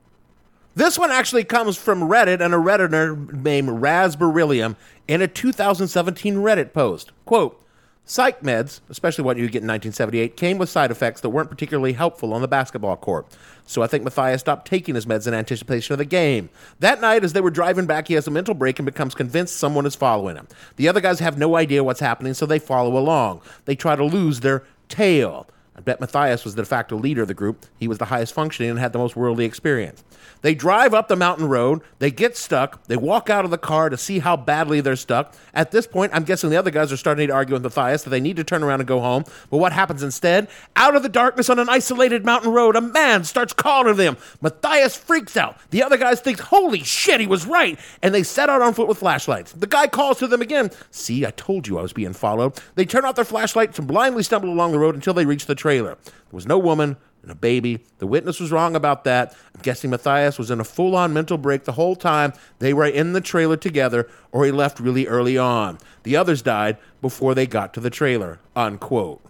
This 0.74 0.98
one 0.98 1.12
actually 1.12 1.44
comes 1.44 1.78
from 1.78 2.02
Reddit 2.02 2.44
and 2.44 2.52
a 2.52 2.58
Redditor 2.58 3.32
named 3.32 3.70
Raspberyllium 3.70 4.76
in 5.08 5.22
a 5.22 5.28
2017 5.28 6.38
Reddit 6.38 6.74
post. 6.74 7.12
Quote, 7.26 7.64
Psych 8.06 8.42
meds, 8.42 8.80
especially 8.90 9.24
what 9.24 9.38
you 9.38 9.44
get 9.44 9.62
in 9.62 9.68
1978, 9.68 10.36
came 10.36 10.58
with 10.58 10.70
side 10.70 10.90
effects 10.90 11.22
that 11.22 11.30
weren't 11.30 11.52
particularly 11.52 11.94
helpful 11.94 12.34
on 12.34 12.42
the 12.42 12.48
basketball 12.48 12.98
court. 12.98 13.28
So 13.68 13.84
I 13.84 13.88
think 13.88 14.04
Mathias 14.04 14.42
stopped 14.42 14.68
taking 14.68 14.96
his 14.96 15.06
meds 15.06 15.28
in 15.28 15.36
anticipation 15.36 15.94
of 15.94 16.00
the 16.00 16.06
game. 16.06 16.50
That 16.80 17.00
night, 17.00 17.24
as 17.24 17.34
they 17.34 17.42
were 17.42 17.52
driving 17.52 17.86
back, 17.86 18.08
he 18.08 18.16
has 18.16 18.26
a 18.26 18.32
mental 18.32 18.56
break 18.56 18.80
and 18.80 18.86
becomes 18.88 19.14
convinced 19.14 19.58
someone 19.58 19.86
is 19.86 19.96
following 19.96 20.38
him. 20.38 20.48
The 20.78 20.90
other 20.90 21.02
guys 21.02 21.20
have 21.20 21.38
no 21.38 21.56
idea 21.56 21.84
what's 21.84 22.00
happening, 22.00 22.34
so 22.34 22.48
they 22.48 22.58
follow 22.58 22.98
along. 22.98 23.42
They 23.66 23.76
try 23.76 23.96
to 23.96 24.04
lose 24.04 24.40
their 24.40 24.64
tail. 24.90 25.48
I 25.78 25.82
bet 25.82 26.00
Mathias 26.00 26.46
was 26.46 26.56
the 26.56 26.62
de 26.62 26.66
facto 26.66 26.96
leader 26.98 27.24
of 27.24 27.28
the 27.28 27.34
group. 27.34 27.66
He 27.78 27.88
was 27.88 27.98
the 27.98 28.06
highest 28.06 28.34
functioning 28.34 28.72
and 28.72 28.80
had 28.80 28.94
the 28.94 29.00
most 29.00 29.16
worldly 29.16 29.44
experience. 29.44 30.04
They 30.42 30.56
drive 30.56 30.94
up 30.94 31.08
the 31.08 31.16
mountain 31.16 31.50
road. 31.50 31.82
They 32.00 32.12
get 32.12 32.38
stuck. 32.38 32.86
They 32.86 32.96
walk 32.96 33.30
out 33.30 33.46
of 33.46 33.52
the 33.52 33.58
car 33.58 33.90
to 33.90 33.98
see 33.98 34.20
how 34.20 34.38
badly 34.38 34.80
they're 34.80 34.96
stuck. 34.96 35.36
At 35.54 35.72
this 35.72 35.86
point, 35.86 36.14
I'm 36.14 36.24
guessing 36.24 36.50
the 36.50 36.58
other 36.58 36.72
guys 36.72 36.92
are 36.92 36.98
starting 36.98 37.28
to 37.28 37.34
argue 37.34 37.54
with 37.54 37.64
Mathias 37.64 38.04
that 38.04 38.10
they 38.10 38.22
need 38.22 38.38
to 38.38 38.44
turn 38.44 38.64
around 38.64 38.80
and 38.80 38.88
go 38.88 39.02
home. 39.02 39.26
But 39.50 39.58
what 39.58 39.74
happens 39.74 40.02
instead? 40.02 40.48
Out 40.76 40.96
of 40.96 41.04
the 41.04 41.10
darkness 41.10 41.50
on 41.50 41.60
an 41.60 41.68
isolated 41.68 42.24
mountain 42.24 42.54
road, 42.54 42.76
a 42.76 42.82
man 42.82 43.24
starts 43.24 43.54
calling 43.54 43.88
to 43.88 43.94
them. 43.94 44.18
Mathias 44.42 44.96
freaks 44.96 45.36
out. 45.36 45.58
The 45.72 45.84
other 45.84 45.98
guys 45.98 46.22
think, 46.22 46.40
holy 46.40 46.84
shit, 46.84 47.20
he 47.20 47.28
was 47.28 47.46
right. 47.46 47.78
And 48.02 48.14
they 48.14 48.24
set 48.24 48.50
out 48.50 48.62
on 48.62 48.74
foot 48.74 48.88
with 48.88 49.00
flashlights. 49.00 49.52
The 49.52 49.68
guy 49.68 49.88
calls 49.88 50.20
to 50.20 50.28
them 50.28 50.42
again. 50.42 50.72
See, 50.92 51.26
I 51.26 51.32
told 51.32 51.68
you 51.68 51.78
I 51.80 51.82
was 51.82 51.94
being 51.94 52.14
followed. 52.14 52.54
They 52.76 52.86
turn 52.86 53.04
off 53.04 53.16
their 53.16 53.26
flashlights 53.26 53.80
and 53.80 53.88
blindly 53.88 54.24
stumble 54.24 54.50
along 54.50 54.72
the 54.72 54.80
road 54.80 54.96
until 54.96 55.14
they 55.14 55.26
reach 55.26 55.48
the 55.48 55.56
trailer. 55.66 55.98
There 56.06 56.32
was 56.32 56.46
no 56.46 56.60
woman, 56.60 56.96
and 57.24 57.32
a 57.32 57.36
baby. 57.36 57.84
The 57.98 58.06
witness 58.06 58.40
was 58.40 58.52
wrong 58.52 58.76
about 58.76 59.04
that. 59.06 59.36
I'm 59.56 59.62
guessing 59.64 59.90
Mathias 59.90 60.38
was 60.38 60.52
in 60.52 60.60
a 60.60 60.64
full 60.64 60.96
on 60.96 61.12
mental 61.12 61.40
break 61.40 61.64
the 61.64 61.72
whole 61.72 61.96
time 61.96 62.34
they 62.60 62.72
were 62.72 62.86
in 62.86 63.14
the 63.14 63.22
trailer 63.22 63.58
together, 63.58 64.08
or 64.32 64.46
he 64.46 64.52
left 64.52 64.80
really 64.80 65.08
early 65.08 65.40
on. 65.40 65.80
The 66.04 66.16
others 66.18 66.44
died 66.44 66.78
before 67.02 67.34
they 67.34 67.48
got 67.48 67.74
to 67.74 67.80
the 67.80 67.90
trailer. 67.90 68.40
Unquote. 68.56 69.24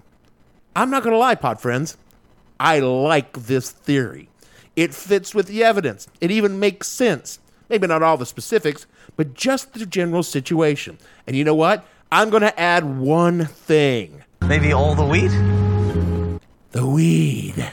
I'm 0.76 0.90
not 0.90 1.04
going 1.04 1.14
to 1.14 1.18
lie, 1.18 1.36
pod 1.36 1.62
friends. 1.62 1.96
I 2.60 2.80
like 2.80 3.32
this 3.32 3.72
theory. 3.72 4.28
It 4.76 4.94
fits 4.94 5.34
with 5.34 5.48
the 5.48 5.64
evidence. 5.64 6.10
It 6.20 6.32
even 6.32 6.60
makes 6.60 6.90
sense. 6.90 7.40
Maybe 7.70 7.88
not 7.88 8.04
all 8.04 8.18
the 8.18 8.26
specifics, 8.26 8.88
but 9.16 9.36
just 9.36 9.74
the 9.74 9.86
general 9.86 10.22
situation. 10.22 10.98
And 11.26 11.38
you 11.38 11.46
know 11.46 11.56
what? 11.56 11.86
I'm 12.12 12.30
going 12.30 12.44
to 12.44 12.60
add 12.60 12.84
one 12.84 13.46
thing. 13.46 14.26
Maybe 14.42 14.74
all 14.74 14.96
the 14.96 15.06
weed? 15.06 15.32
The 16.76 16.86
weed. 16.86 17.72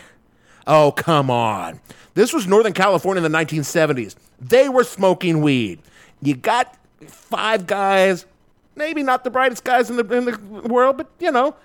Oh, 0.65 0.93
come 0.93 1.29
on. 1.29 1.81
This 2.15 2.33
was 2.33 2.47
Northern 2.47 2.73
California 2.73 3.21
in 3.25 3.33
the 3.33 3.37
1970s. 3.37 4.15
They 4.41 4.69
were 4.69 4.85
smoking 4.85 5.41
weed. 5.41 5.81
You 6.21 6.37
got 6.37 6.77
five 7.09 7.67
guys, 7.67 8.27
maybe 8.77 9.03
not 9.03 9.25
the 9.25 9.31
brightest 9.31 9.65
guys 9.65 9.91
in 9.91 9.97
the, 9.97 10.05
in 10.17 10.27
the 10.27 10.39
world, 10.69 10.99
but, 10.99 11.11
you 11.19 11.33
know, 11.33 11.57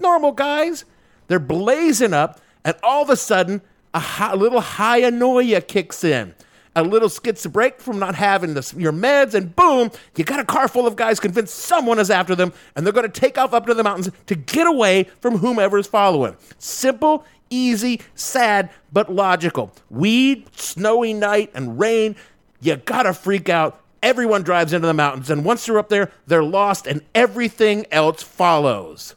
normal 0.00 0.32
guys. 0.32 0.84
They're 1.28 1.38
blazing 1.38 2.12
up, 2.12 2.40
and 2.64 2.74
all 2.82 3.02
of 3.04 3.10
a 3.10 3.14
sudden, 3.16 3.62
a, 3.94 4.00
hi- 4.00 4.32
a 4.32 4.36
little 4.36 4.60
hyanoia 4.60 5.64
kicks 5.68 6.02
in. 6.02 6.34
A 6.76 6.82
little 6.84 7.10
break 7.50 7.80
from 7.80 7.98
not 7.98 8.14
having 8.14 8.54
the, 8.54 8.74
your 8.76 8.92
meds, 8.92 9.34
and 9.34 9.54
boom, 9.56 9.90
you 10.16 10.24
got 10.24 10.38
a 10.38 10.44
car 10.44 10.68
full 10.68 10.86
of 10.86 10.94
guys 10.94 11.18
convinced 11.18 11.54
someone 11.54 11.98
is 11.98 12.10
after 12.10 12.34
them, 12.34 12.52
and 12.76 12.86
they're 12.86 12.92
going 12.92 13.10
to 13.10 13.20
take 13.20 13.38
off 13.38 13.52
up 13.52 13.66
to 13.66 13.74
the 13.74 13.82
mountains 13.82 14.10
to 14.26 14.34
get 14.36 14.66
away 14.66 15.04
from 15.20 15.38
whomever 15.38 15.78
is 15.78 15.88
following. 15.88 16.36
Simple, 16.58 17.24
easy, 17.50 18.00
sad, 18.14 18.70
but 18.92 19.12
logical. 19.12 19.72
Weed, 19.90 20.46
snowy 20.56 21.12
night, 21.12 21.50
and 21.54 21.78
rain, 21.78 22.14
you 22.60 22.76
gotta 22.76 23.12
freak 23.12 23.48
out. 23.48 23.80
Everyone 24.02 24.42
drives 24.42 24.72
into 24.72 24.86
the 24.86 24.94
mountains, 24.94 25.28
and 25.28 25.44
once 25.44 25.66
they're 25.66 25.78
up 25.78 25.88
there, 25.88 26.10
they're 26.26 26.44
lost, 26.44 26.86
and 26.86 27.02
everything 27.14 27.84
else 27.90 28.22
follows. 28.22 29.14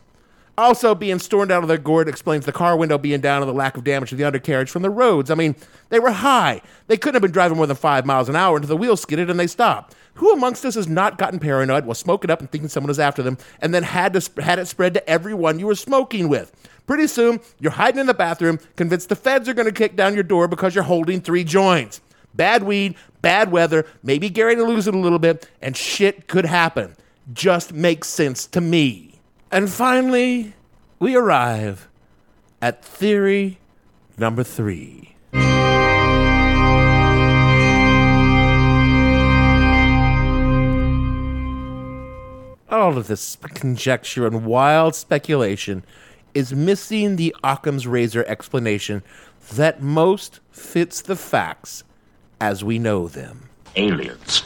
Also, 0.55 0.93
being 0.93 1.17
stormed 1.17 1.51
out 1.51 1.63
of 1.63 1.67
their 1.67 1.79
gourd 1.79 2.07
explains 2.07 2.45
the 2.45 2.51
car 2.51 2.77
window 2.77 2.97
being 2.99 3.21
down 3.21 3.41
and 3.41 3.49
the 3.49 3.53
lack 3.53 3.75
of 3.75 3.83
damage 3.83 4.09
to 4.09 4.15
the 4.15 4.23
undercarriage 4.23 4.69
from 4.69 4.83
the 4.83 4.89
roads. 4.89 5.31
I 5.31 5.35
mean, 5.35 5.55
they 5.89 5.99
were 5.99 6.11
high. 6.11 6.61
They 6.87 6.97
couldn't 6.97 7.15
have 7.15 7.23
been 7.23 7.31
driving 7.31 7.57
more 7.57 7.65
than 7.65 7.75
five 7.75 8.05
miles 8.05 8.29
an 8.29 8.35
hour 8.35 8.57
until 8.57 8.69
the 8.69 8.77
wheels 8.77 9.01
skidded 9.01 9.31
and 9.31 9.39
they 9.39 9.47
stopped. 9.47 9.95
Who 10.15 10.31
amongst 10.31 10.63
us 10.63 10.75
has 10.75 10.87
not 10.87 11.17
gotten 11.17 11.39
paranoid 11.39 11.85
while 11.85 11.95
smoking 11.95 12.29
up 12.29 12.39
and 12.39 12.51
thinking 12.51 12.69
someone 12.69 12.91
is 12.91 12.99
after 12.99 13.23
them, 13.23 13.39
and 13.61 13.73
then 13.73 13.81
had 13.81 14.13
to 14.13 14.43
had 14.43 14.59
it 14.59 14.67
spread 14.67 14.93
to 14.93 15.09
everyone 15.09 15.57
you 15.57 15.65
were 15.65 15.73
smoking 15.73 16.29
with? 16.29 16.51
Pretty 16.85 17.07
soon, 17.07 17.39
you're 17.59 17.71
hiding 17.71 18.01
in 18.01 18.05
the 18.05 18.13
bathroom, 18.13 18.59
convinced 18.75 19.09
the 19.09 19.15
feds 19.15 19.49
are 19.49 19.55
going 19.55 19.65
to 19.65 19.71
kick 19.71 19.95
down 19.95 20.13
your 20.13 20.23
door 20.23 20.47
because 20.47 20.75
you're 20.75 20.83
holding 20.83 21.19
three 21.19 21.43
joints. 21.43 21.99
Bad 22.35 22.61
weed, 22.61 22.95
bad 23.23 23.51
weather, 23.51 23.87
maybe 24.03 24.29
Gary 24.29 24.55
to 24.55 24.63
lose 24.63 24.87
it 24.87 24.93
a 24.93 24.99
little 24.99 25.19
bit, 25.19 25.49
and 25.61 25.75
shit 25.75 26.27
could 26.27 26.45
happen. 26.45 26.95
Just 27.33 27.73
makes 27.73 28.07
sense 28.07 28.45
to 28.47 28.61
me. 28.61 29.12
And 29.53 29.69
finally, 29.69 30.55
we 30.97 31.15
arrive 31.15 31.87
at 32.59 32.83
theory 32.83 33.59
number 34.17 34.43
three. 34.43 35.15
All 42.67 42.97
of 42.97 43.05
this 43.05 43.37
conjecture 43.53 44.25
and 44.25 44.43
wild 44.43 44.95
speculation 44.95 45.85
is 46.33 46.51
missing 46.55 47.17
the 47.17 47.35
Occam's 47.43 47.85
razor 47.85 48.25
explanation 48.27 49.03
that 49.53 49.83
most 49.83 50.39
fits 50.51 50.99
the 50.99 51.15
facts 51.15 51.83
as 52.41 52.63
we 52.63 52.79
know 52.79 53.07
them. 53.07 53.49
Aliens. 53.75 54.41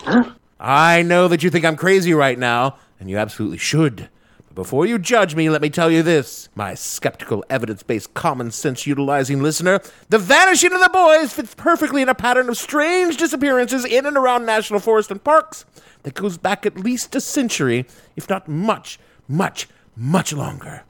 I 0.60 1.02
know 1.02 1.30
that 1.30 1.44
you 1.44 1.50
think 1.50 1.64
I'm 1.64 1.78
crazy 1.78 2.14
right 2.14 2.38
now, 2.38 2.76
and 3.00 3.10
you 3.10 3.18
absolutely 3.18 3.58
should. 3.58 4.10
Before 4.58 4.88
you 4.88 4.98
judge 4.98 5.36
me, 5.36 5.52
let 5.52 5.62
me 5.62 5.70
tell 5.70 5.92
you 5.92 6.02
this, 6.02 6.50
my 6.56 6.74
skeptical, 6.74 7.46
evidence 7.48 7.84
based, 7.84 8.16
common 8.16 8.50
sense 8.50 8.88
utilizing 8.88 9.44
listener. 9.44 9.80
The 10.10 10.18
vanishing 10.18 10.74
of 10.74 10.80
the 10.80 10.90
boys 10.90 11.32
fits 11.32 11.54
perfectly 11.54 12.02
in 12.02 12.10
a 12.10 12.16
pattern 12.16 12.50
of 12.50 12.58
strange 12.58 13.18
disappearances 13.18 13.86
in 13.86 14.08
and 14.08 14.18
around 14.18 14.48
national 14.48 14.80
forests 14.80 15.12
and 15.12 15.24
parks 15.24 15.66
that 16.02 16.16
goes 16.16 16.40
back 16.40 16.66
at 16.66 16.80
least 16.80 17.16
a 17.16 17.22
century, 17.22 17.86
if 18.16 18.28
not 18.28 18.48
much, 18.48 18.98
much, 19.28 19.70
much 19.96 20.34
longer. 20.34 20.82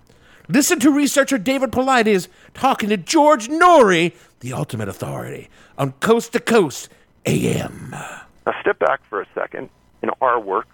Listen 0.48 0.80
to 0.80 0.90
researcher 0.90 1.38
David 1.38 1.74
Paulides 1.74 2.30
talking 2.54 2.88
to 2.88 2.96
George 2.96 3.50
Noory, 3.50 4.16
the 4.40 4.54
ultimate 4.54 4.88
authority, 4.88 5.50
on 5.78 5.92
Coast 6.00 6.32
to 6.32 6.40
Coast 6.40 6.88
AM. 7.26 7.90
Now, 7.92 8.62
step 8.62 8.80
back 8.80 9.02
for 9.10 9.20
a 9.20 9.28
second. 9.36 9.70
In 10.02 10.10
our 10.22 10.40
work, 10.40 10.68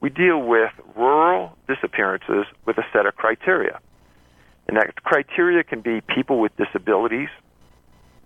we 0.00 0.10
deal 0.10 0.40
with 0.40 0.70
rural 0.96 1.56
disappearances 1.66 2.46
with 2.66 2.78
a 2.78 2.84
set 2.92 3.06
of 3.06 3.16
criteria. 3.16 3.80
And 4.68 4.76
that 4.76 5.02
criteria 5.02 5.64
can 5.64 5.80
be 5.80 6.00
people 6.00 6.40
with 6.40 6.52
disabilities, 6.56 7.28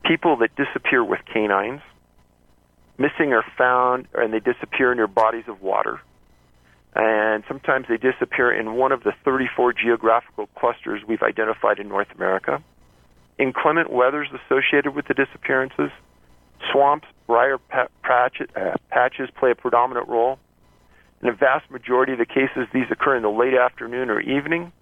people 0.04 0.36
that 0.38 0.50
disappear 0.56 1.04
with 1.04 1.20
canines, 1.32 1.80
missing 2.98 3.32
or 3.32 3.44
found, 3.56 4.06
and 4.14 4.32
they 4.32 4.40
disappear 4.40 4.94
near 4.94 5.06
bodies 5.06 5.44
of 5.46 5.62
water. 5.62 6.00
And 6.94 7.42
sometimes 7.48 7.86
they 7.88 7.96
disappear 7.96 8.52
in 8.52 8.74
one 8.74 8.92
of 8.92 9.02
the 9.02 9.12
34 9.24 9.72
geographical 9.72 10.48
clusters 10.58 11.00
we've 11.06 11.22
identified 11.22 11.78
in 11.78 11.88
North 11.88 12.08
America. 12.14 12.62
Inclement 13.38 13.90
weathers 13.90 14.28
associated 14.28 14.94
with 14.94 15.06
the 15.06 15.14
disappearances, 15.14 15.90
swamps, 16.70 17.08
briar 17.26 17.58
uh, 17.72 17.86
patches 18.02 19.30
play 19.38 19.52
a 19.52 19.54
predominant 19.54 20.08
role. 20.08 20.38
In 21.22 21.28
a 21.28 21.32
vast 21.32 21.70
majority 21.70 22.12
of 22.12 22.18
the 22.18 22.26
cases, 22.26 22.66
these 22.74 22.86
occur 22.90 23.16
in 23.16 23.22
the 23.22 23.30
late 23.30 23.54
afternoon 23.54 24.10
or 24.10 24.20
evening. 24.20 24.72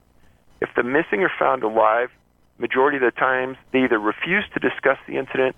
If 0.61 0.71
the 0.75 0.83
missing 0.83 1.23
are 1.23 1.33
found 1.39 1.63
alive, 1.63 2.11
majority 2.59 2.97
of 2.97 3.03
the 3.03 3.11
times 3.11 3.57
they 3.73 3.81
either 3.81 3.99
refuse 3.99 4.45
to 4.55 4.61
discuss 4.61 4.99
the 5.07 5.19
incident 5.19 5.55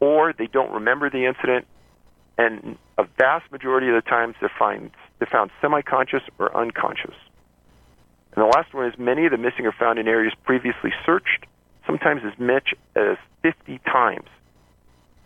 or 0.00 0.32
they 0.32 0.46
don't 0.46 0.72
remember 0.72 1.10
the 1.10 1.26
incident. 1.26 1.66
And 2.38 2.76
a 2.98 3.04
vast 3.18 3.50
majority 3.52 3.88
of 3.88 3.94
the 3.94 4.08
times 4.08 4.34
they're, 4.40 4.50
find, 4.58 4.90
they're 5.18 5.28
found 5.30 5.50
semi-conscious 5.60 6.22
or 6.38 6.56
unconscious. 6.56 7.14
And 8.34 8.42
the 8.42 8.46
last 8.46 8.72
one 8.72 8.86
is 8.86 8.98
many 8.98 9.26
of 9.26 9.32
the 9.32 9.38
missing 9.38 9.66
are 9.66 9.74
found 9.78 9.98
in 9.98 10.08
areas 10.08 10.32
previously 10.44 10.90
searched, 11.04 11.46
sometimes 11.86 12.22
as 12.24 12.38
much 12.38 12.74
as 12.96 13.16
50 13.42 13.78
times. 13.86 14.28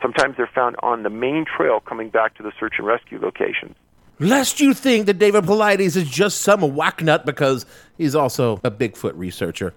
Sometimes 0.02 0.36
they're 0.36 0.50
found 0.52 0.76
on 0.82 1.02
the 1.02 1.10
main 1.10 1.44
trail 1.44 1.80
coming 1.80 2.10
back 2.10 2.36
to 2.36 2.42
the 2.42 2.52
search 2.58 2.74
and 2.78 2.86
rescue 2.86 3.20
locations. 3.20 3.76
Lest 4.20 4.60
you 4.60 4.74
think 4.74 5.06
that 5.06 5.18
David 5.18 5.44
Paulides 5.44 5.96
is 5.96 6.08
just 6.08 6.40
some 6.40 6.60
whacknut 6.60 7.24
because 7.24 7.66
he's 7.98 8.14
also 8.14 8.60
a 8.62 8.70
Bigfoot 8.70 9.12
researcher. 9.16 9.74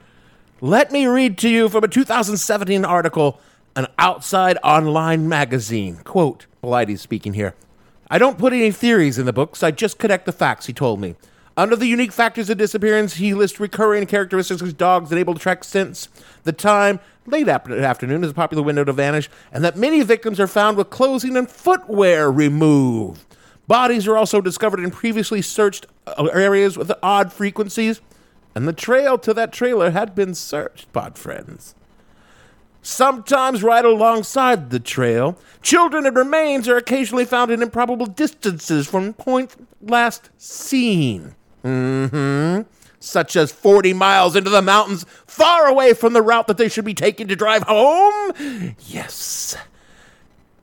Let 0.62 0.92
me 0.92 1.08
read 1.08 1.38
to 1.40 1.50
you 1.50 1.70
from 1.70 1.84
a 1.84 1.88
2017 1.88 2.86
article, 2.86 3.40
an 3.76 3.88
outside 3.98 4.58
online 4.64 5.28
magazine. 5.28 5.98
Quote, 6.04 6.46
Paulides 6.64 7.00
speaking 7.00 7.34
here. 7.34 7.56
I 8.10 8.20
don't 8.20 8.38
put 8.38 8.54
any 8.54 8.72
theories 8.72 9.18
in 9.18 9.26
the 9.26 9.34
books, 9.34 9.64
I 9.64 9.72
just 9.72 9.98
connect 10.00 10.26
the 10.26 10.32
facts, 10.32 10.68
he 10.68 10.74
told 10.74 11.02
me. 11.02 11.16
Under 11.58 11.76
the 11.76 11.88
unique 11.88 12.12
factors 12.12 12.50
of 12.52 12.60
disappearance, 12.60 13.16
he 13.16 13.34
lists 13.34 13.60
recurring 13.60 14.06
characteristics 14.06 14.62
of 14.62 14.78
dogs 14.78 15.12
unable 15.12 15.34
to 15.34 15.40
track 15.40 15.64
scents, 15.64 16.08
the 16.44 16.54
time, 16.54 17.00
late 17.26 17.50
afternoon 17.50 18.24
is 18.24 18.32
a 18.32 18.36
popular 18.36 18.64
window 18.64 18.84
to 18.84 18.94
vanish, 18.94 19.30
and 19.52 19.64
that 19.64 19.76
many 19.76 20.04
victims 20.04 20.40
are 20.40 20.48
found 20.48 20.78
with 20.78 20.92
clothing 20.92 21.36
and 21.36 21.50
footwear 21.50 22.32
removed. 22.32 23.27
Bodies 23.68 24.08
are 24.08 24.18
also 24.18 24.40
discovered 24.40 24.80
in 24.80 24.92
previously 24.92 25.42
searched 25.42 25.86
uh, 26.06 26.24
areas 26.34 26.78
with 26.78 26.92
odd 27.04 27.34
frequencies, 27.34 28.02
and 28.56 28.68
the 28.68 28.74
trail 28.74 29.18
to 29.20 29.34
that 29.34 29.52
trailer 29.52 29.92
had 29.92 30.16
been 30.16 30.34
searched, 30.34 30.92
pod 30.94 31.18
friends. 31.18 31.76
Sometimes 32.82 33.64
right 33.64 33.84
alongside 33.84 34.70
the 34.70 34.80
trail, 34.80 35.38
children 35.62 36.06
and 36.06 36.16
remains 36.16 36.70
are 36.70 36.78
occasionally 36.78 37.26
found 37.26 37.52
in 37.52 37.62
improbable 37.62 38.06
distances 38.06 38.88
from 38.88 39.12
point 39.12 39.56
last 39.82 40.30
seen. 40.38 41.36
Mm-hmm. 41.66 42.62
Such 43.02 43.36
as 43.36 43.52
40 43.52 43.92
miles 43.92 44.38
into 44.38 44.50
the 44.50 44.62
mountains, 44.62 45.06
far 45.26 45.68
away 45.68 45.94
from 45.94 46.14
the 46.14 46.22
route 46.22 46.48
that 46.48 46.56
they 46.58 46.70
should 46.70 46.86
be 46.86 46.94
taking 46.94 47.28
to 47.28 47.36
drive 47.36 47.64
home. 47.64 48.34
Yes. 48.88 49.58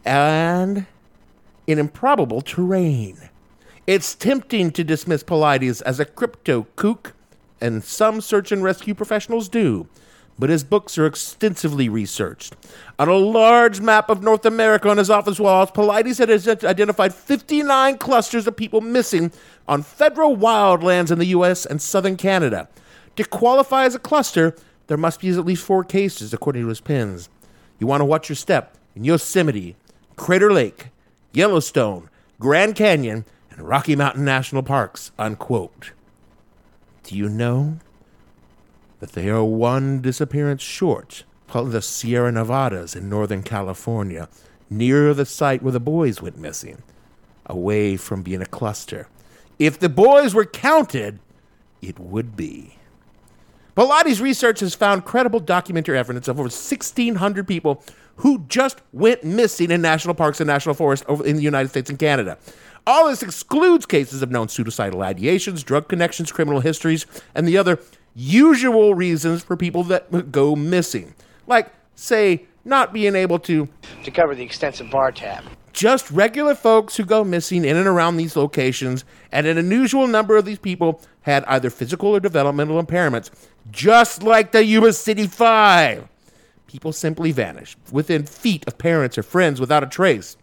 And 0.04 0.86
in 1.66 1.78
improbable 1.78 2.40
terrain. 2.40 3.30
It's 3.86 4.14
tempting 4.14 4.70
to 4.72 4.84
dismiss 4.84 5.22
Paulides 5.22 5.82
as 5.82 6.00
a 6.00 6.04
crypto 6.04 6.66
kook, 6.76 7.14
and 7.60 7.84
some 7.84 8.20
search 8.20 8.52
and 8.52 8.62
rescue 8.62 8.94
professionals 8.94 9.48
do, 9.48 9.86
but 10.38 10.50
his 10.50 10.64
books 10.64 10.98
are 10.98 11.06
extensively 11.06 11.88
researched. 11.88 12.56
On 12.98 13.08
a 13.08 13.14
large 13.14 13.80
map 13.80 14.10
of 14.10 14.22
North 14.22 14.44
America 14.44 14.88
on 14.88 14.96
his 14.98 15.10
office 15.10 15.38
walls, 15.38 15.70
Paulides 15.70 16.18
had 16.18 16.64
identified 16.64 17.14
59 17.14 17.98
clusters 17.98 18.46
of 18.46 18.56
people 18.56 18.80
missing 18.80 19.32
on 19.68 19.82
federal 19.82 20.36
wildlands 20.36 21.10
in 21.10 21.18
the 21.18 21.26
U.S. 21.26 21.64
and 21.64 21.80
southern 21.80 22.16
Canada. 22.16 22.68
To 23.16 23.24
qualify 23.24 23.84
as 23.84 23.94
a 23.94 24.00
cluster, 24.00 24.56
there 24.88 24.96
must 24.96 25.20
be 25.20 25.30
at 25.30 25.46
least 25.46 25.64
four 25.64 25.84
cases, 25.84 26.34
according 26.34 26.62
to 26.62 26.68
his 26.68 26.80
pins. 26.80 27.28
You 27.78 27.86
want 27.86 28.00
to 28.00 28.04
watch 28.04 28.28
your 28.28 28.36
step 28.36 28.76
in 28.96 29.04
Yosemite, 29.04 29.76
Crater 30.16 30.52
Lake, 30.52 30.88
Yellowstone, 31.36 32.08
Grand 32.38 32.74
Canyon, 32.74 33.24
and 33.50 33.68
Rocky 33.68 33.96
Mountain 33.96 34.24
National 34.24 34.62
Parks, 34.62 35.10
unquote. 35.18 35.92
Do 37.02 37.16
you 37.16 37.28
know 37.28 37.78
that 39.00 39.12
they 39.12 39.28
are 39.28 39.44
one 39.44 40.00
disappearance 40.00 40.62
short 40.62 41.24
of 41.52 41.72
the 41.72 41.82
Sierra 41.82 42.32
Nevadas 42.32 42.96
in 42.96 43.08
Northern 43.08 43.42
California, 43.42 44.28
near 44.70 45.14
the 45.14 45.26
site 45.26 45.62
where 45.62 45.72
the 45.72 45.80
boys 45.80 46.20
went 46.20 46.38
missing, 46.38 46.82
away 47.46 47.96
from 47.96 48.22
being 48.22 48.42
a 48.42 48.46
cluster? 48.46 49.08
If 49.58 49.78
the 49.78 49.88
boys 49.88 50.34
were 50.34 50.44
counted, 50.44 51.20
it 51.80 51.98
would 51.98 52.36
be. 52.36 52.76
Paulides' 53.76 54.20
research 54.20 54.60
has 54.60 54.74
found 54.74 55.04
credible 55.04 55.40
documentary 55.40 55.98
evidence 55.98 56.28
of 56.28 56.36
over 56.36 56.44
1,600 56.44 57.46
people 57.46 57.82
who 58.16 58.44
just 58.48 58.80
went 58.92 59.24
missing 59.24 59.70
in 59.70 59.82
national 59.82 60.14
parks 60.14 60.40
and 60.40 60.46
national 60.46 60.74
forests 60.74 61.04
over 61.08 61.24
in 61.24 61.36
the 61.36 61.42
United 61.42 61.68
States 61.68 61.90
and 61.90 61.98
Canada. 61.98 62.38
All 62.86 63.08
this 63.08 63.22
excludes 63.22 63.86
cases 63.86 64.22
of 64.22 64.30
known 64.30 64.48
suicidal 64.48 65.00
ideations, 65.00 65.64
drug 65.64 65.88
connections, 65.88 66.30
criminal 66.30 66.60
histories, 66.60 67.06
and 67.34 67.48
the 67.48 67.56
other 67.56 67.78
usual 68.14 68.94
reasons 68.94 69.42
for 69.42 69.56
people 69.56 69.82
that 69.84 70.30
go 70.30 70.54
missing. 70.54 71.14
Like, 71.46 71.72
say, 71.94 72.46
not 72.64 72.92
being 72.92 73.14
able 73.14 73.38
to 73.40 73.68
to 74.04 74.10
cover 74.10 74.34
the 74.34 74.42
extensive 74.42 74.90
bar 74.90 75.12
tab. 75.12 75.44
Just 75.72 76.10
regular 76.10 76.54
folks 76.54 76.96
who 76.96 77.04
go 77.04 77.24
missing 77.24 77.64
in 77.64 77.76
and 77.76 77.86
around 77.86 78.16
these 78.16 78.36
locations, 78.36 79.04
and 79.32 79.46
an 79.46 79.58
unusual 79.58 80.06
number 80.06 80.36
of 80.36 80.44
these 80.44 80.58
people 80.58 81.00
had 81.22 81.44
either 81.46 81.68
physical 81.68 82.10
or 82.10 82.20
developmental 82.20 82.82
impairments, 82.82 83.30
just 83.70 84.22
like 84.22 84.52
the 84.52 84.64
Yuba 84.64 84.92
City 84.92 85.26
Five. 85.26 86.08
People 86.66 86.92
simply 86.92 87.32
vanish 87.32 87.76
within 87.92 88.24
feet 88.24 88.64
of 88.66 88.78
parents 88.78 89.18
or 89.18 89.22
friends 89.22 89.60
without 89.60 89.82
a 89.82 89.86
trace. 89.86 90.36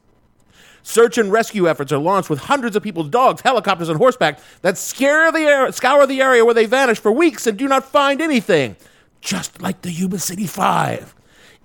Search 0.84 1.18
and 1.18 1.32
rescue 1.32 1.70
efforts 1.70 1.92
are 1.92 2.00
launched 2.00 2.30
with 2.30 2.40
hundreds 2.40 2.76
of 2.76 2.84
people's 2.84 3.10
dogs, 3.10 3.42
helicopters, 3.42 3.90
and 3.90 3.98
horseback 3.98 4.40
that 4.62 4.78
scare 4.78 5.32
the 5.32 5.42
air, 5.42 5.72
scour 5.72 6.08
the 6.08 6.22
area 6.22 6.44
where 6.44 6.54
they 6.54 6.66
vanish 6.66 7.00
for 7.00 7.12
weeks 7.12 7.46
and 7.46 7.58
do 7.58 7.68
not 7.68 7.86
find 7.86 8.22
anything, 8.22 8.76
just 9.20 9.62
like 9.62 9.82
the 9.82 9.92
Yuba 9.92 10.20
City 10.20 10.48
Five. 10.48 11.14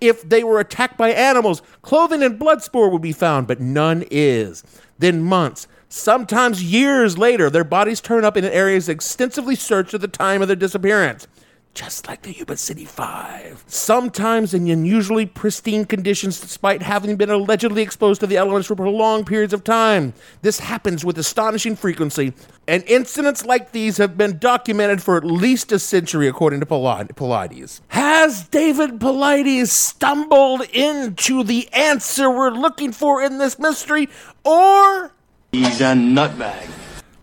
If 0.01 0.29
they 0.29 0.45
were 0.45 0.61
attacked 0.61 0.99
by 0.99 1.11
animals, 1.11 1.63
clothing 1.81 2.23
and 2.23 2.39
blood 2.39 2.63
spore 2.63 2.91
would 2.91 3.01
be 3.01 3.13
found, 3.13 3.47
but 3.47 3.61
none 3.61 4.05
is. 4.11 4.63
Then 4.99 5.23
months, 5.23 5.67
sometimes 5.89 6.63
years 6.63 7.17
later, 7.17 7.49
their 7.49 7.65
bodies 7.65 8.03
turn 8.03 8.25
up 8.25 8.37
in 8.37 8.45
areas 8.45 8.91
extensively 8.91 9.55
searched 9.55 9.95
at 9.95 10.03
the 10.03 10.09
time 10.09 10.43
of 10.43 10.49
their 10.49 10.57
disappearance 10.57 11.27
just 11.77 12.09
like 12.09 12.23
the 12.23 12.33
Yuba 12.33 12.57
City 12.57 12.87
Five. 12.87 13.63
Sometimes 13.67 14.55
in 14.55 14.67
unusually 14.69 15.27
pristine 15.27 15.85
conditions, 15.85 16.41
despite 16.41 16.81
having 16.81 17.17
been 17.17 17.29
allegedly 17.29 17.83
exposed 17.83 18.21
to 18.23 18.27
the 18.27 18.39
elements 18.39 18.67
for 18.67 18.75
prolonged 18.75 19.27
periods 19.27 19.53
of 19.53 19.63
time. 19.63 20.15
This 20.41 20.59
happens 20.59 21.05
with 21.05 21.19
astonishing 21.19 21.77
frequency, 21.77 22.33
and 22.67 22.83
incidents 22.85 23.45
like 23.45 23.73
these 23.73 23.99
have 23.99 24.17
been 24.17 24.39
documented 24.39 25.03
for 25.03 25.19
at 25.19 25.25
least 25.25 25.71
a 25.71 25.79
century, 25.79 26.27
according 26.27 26.61
to 26.61 26.67
Paulides. 26.67 27.83
Has 27.89 28.49
David 28.49 28.99
Paulides 28.99 29.69
stumbled 29.69 30.63
into 30.73 31.45
the 31.45 31.69
answer 31.75 32.31
we're 32.31 32.51
looking 32.51 32.91
for 32.91 33.23
in 33.23 33.37
this 33.37 33.59
mystery, 33.59 34.09
or. 34.45 35.13
He's 35.53 35.81
a 35.83 35.93
nutbag. 35.93 36.69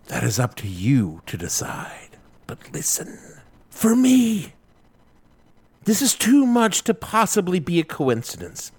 That 0.06 0.22
is 0.22 0.38
up 0.38 0.54
to 0.56 0.68
you 0.68 1.22
to 1.26 1.36
decide. 1.36 2.10
But 2.46 2.72
listen. 2.72 3.33
For 3.74 3.96
me, 3.96 4.54
this 5.84 6.00
is 6.00 6.14
too 6.14 6.46
much 6.46 6.84
to 6.84 6.94
possibly 6.94 7.58
be 7.58 7.80
a 7.80 7.84
coincidence. 7.84 8.70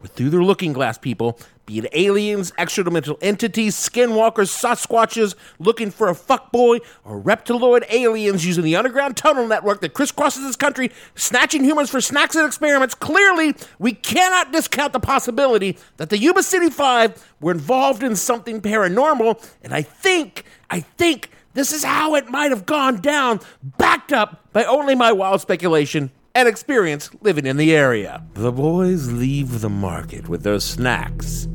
With 0.00 0.12
through 0.12 0.30
their 0.30 0.42
looking 0.42 0.72
glass 0.72 0.98
people, 0.98 1.38
be 1.64 1.78
it 1.78 1.88
aliens, 1.92 2.52
extradimensional 2.52 3.16
entities, 3.22 3.74
skinwalkers, 3.74 4.52
Sasquatches 4.52 5.34
looking 5.58 5.90
for 5.90 6.08
a 6.08 6.14
fuckboy, 6.14 6.80
or 7.04 7.20
reptiloid 7.20 7.84
aliens 7.90 8.44
using 8.44 8.62
the 8.62 8.76
underground 8.76 9.16
tunnel 9.16 9.48
network 9.48 9.80
that 9.80 9.94
crisscrosses 9.94 10.44
this 10.44 10.54
country, 10.54 10.92
snatching 11.14 11.64
humans 11.64 11.88
for 11.88 12.00
snacks 12.00 12.36
and 12.36 12.46
experiments, 12.46 12.94
clearly 12.94 13.54
we 13.78 13.92
cannot 13.92 14.52
discount 14.52 14.92
the 14.92 15.00
possibility 15.00 15.78
that 15.96 16.10
the 16.10 16.18
Yuba 16.18 16.42
City 16.42 16.68
Five 16.68 17.26
were 17.40 17.52
involved 17.52 18.02
in 18.02 18.16
something 18.16 18.60
paranormal, 18.60 19.42
and 19.62 19.72
I 19.72 19.82
think, 19.82 20.44
I 20.68 20.80
think 20.80 21.30
this 21.54 21.72
is 21.72 21.84
how 21.84 22.14
it 22.14 22.28
might 22.28 22.50
have 22.50 22.66
gone 22.66 23.00
down, 23.00 23.40
backed 23.62 24.12
up 24.12 24.52
by 24.52 24.64
only 24.64 24.94
my 24.94 25.12
wild 25.12 25.40
speculation 25.40 26.10
and 26.34 26.48
experience 26.48 27.10
living 27.20 27.46
in 27.46 27.56
the 27.56 27.74
area. 27.74 28.24
The 28.34 28.52
boys 28.52 29.12
leave 29.12 29.60
the 29.60 29.68
market 29.68 30.28
with 30.28 30.42
their 30.42 30.60
snacks 30.60 31.46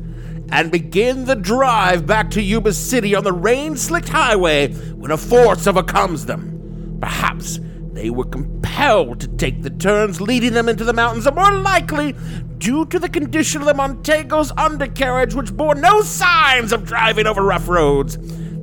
and 0.50 0.70
begin 0.70 1.24
the 1.24 1.34
drive 1.34 2.06
back 2.06 2.30
to 2.30 2.42
Yuba 2.42 2.72
City 2.72 3.14
on 3.14 3.24
the 3.24 3.32
rain 3.32 3.76
slicked 3.76 4.08
highway 4.08 4.72
when 4.94 5.10
a 5.10 5.16
force 5.16 5.66
overcomes 5.66 6.26
them. 6.26 6.98
Perhaps 7.00 7.60
they 7.92 8.10
were 8.10 8.24
compelled 8.24 9.20
to 9.20 9.28
take 9.28 9.62
the 9.62 9.70
turns 9.70 10.20
leading 10.20 10.52
them 10.52 10.68
into 10.68 10.84
the 10.84 10.92
mountains, 10.92 11.26
or 11.26 11.32
more 11.32 11.52
likely, 11.52 12.14
due 12.58 12.86
to 12.86 12.98
the 12.98 13.08
condition 13.08 13.60
of 13.60 13.66
the 13.66 13.74
Montego's 13.74 14.52
undercarriage, 14.56 15.34
which 15.34 15.52
bore 15.52 15.74
no 15.74 16.00
signs 16.02 16.72
of 16.72 16.84
driving 16.84 17.26
over 17.26 17.42
rough 17.42 17.68
roads. 17.68 18.16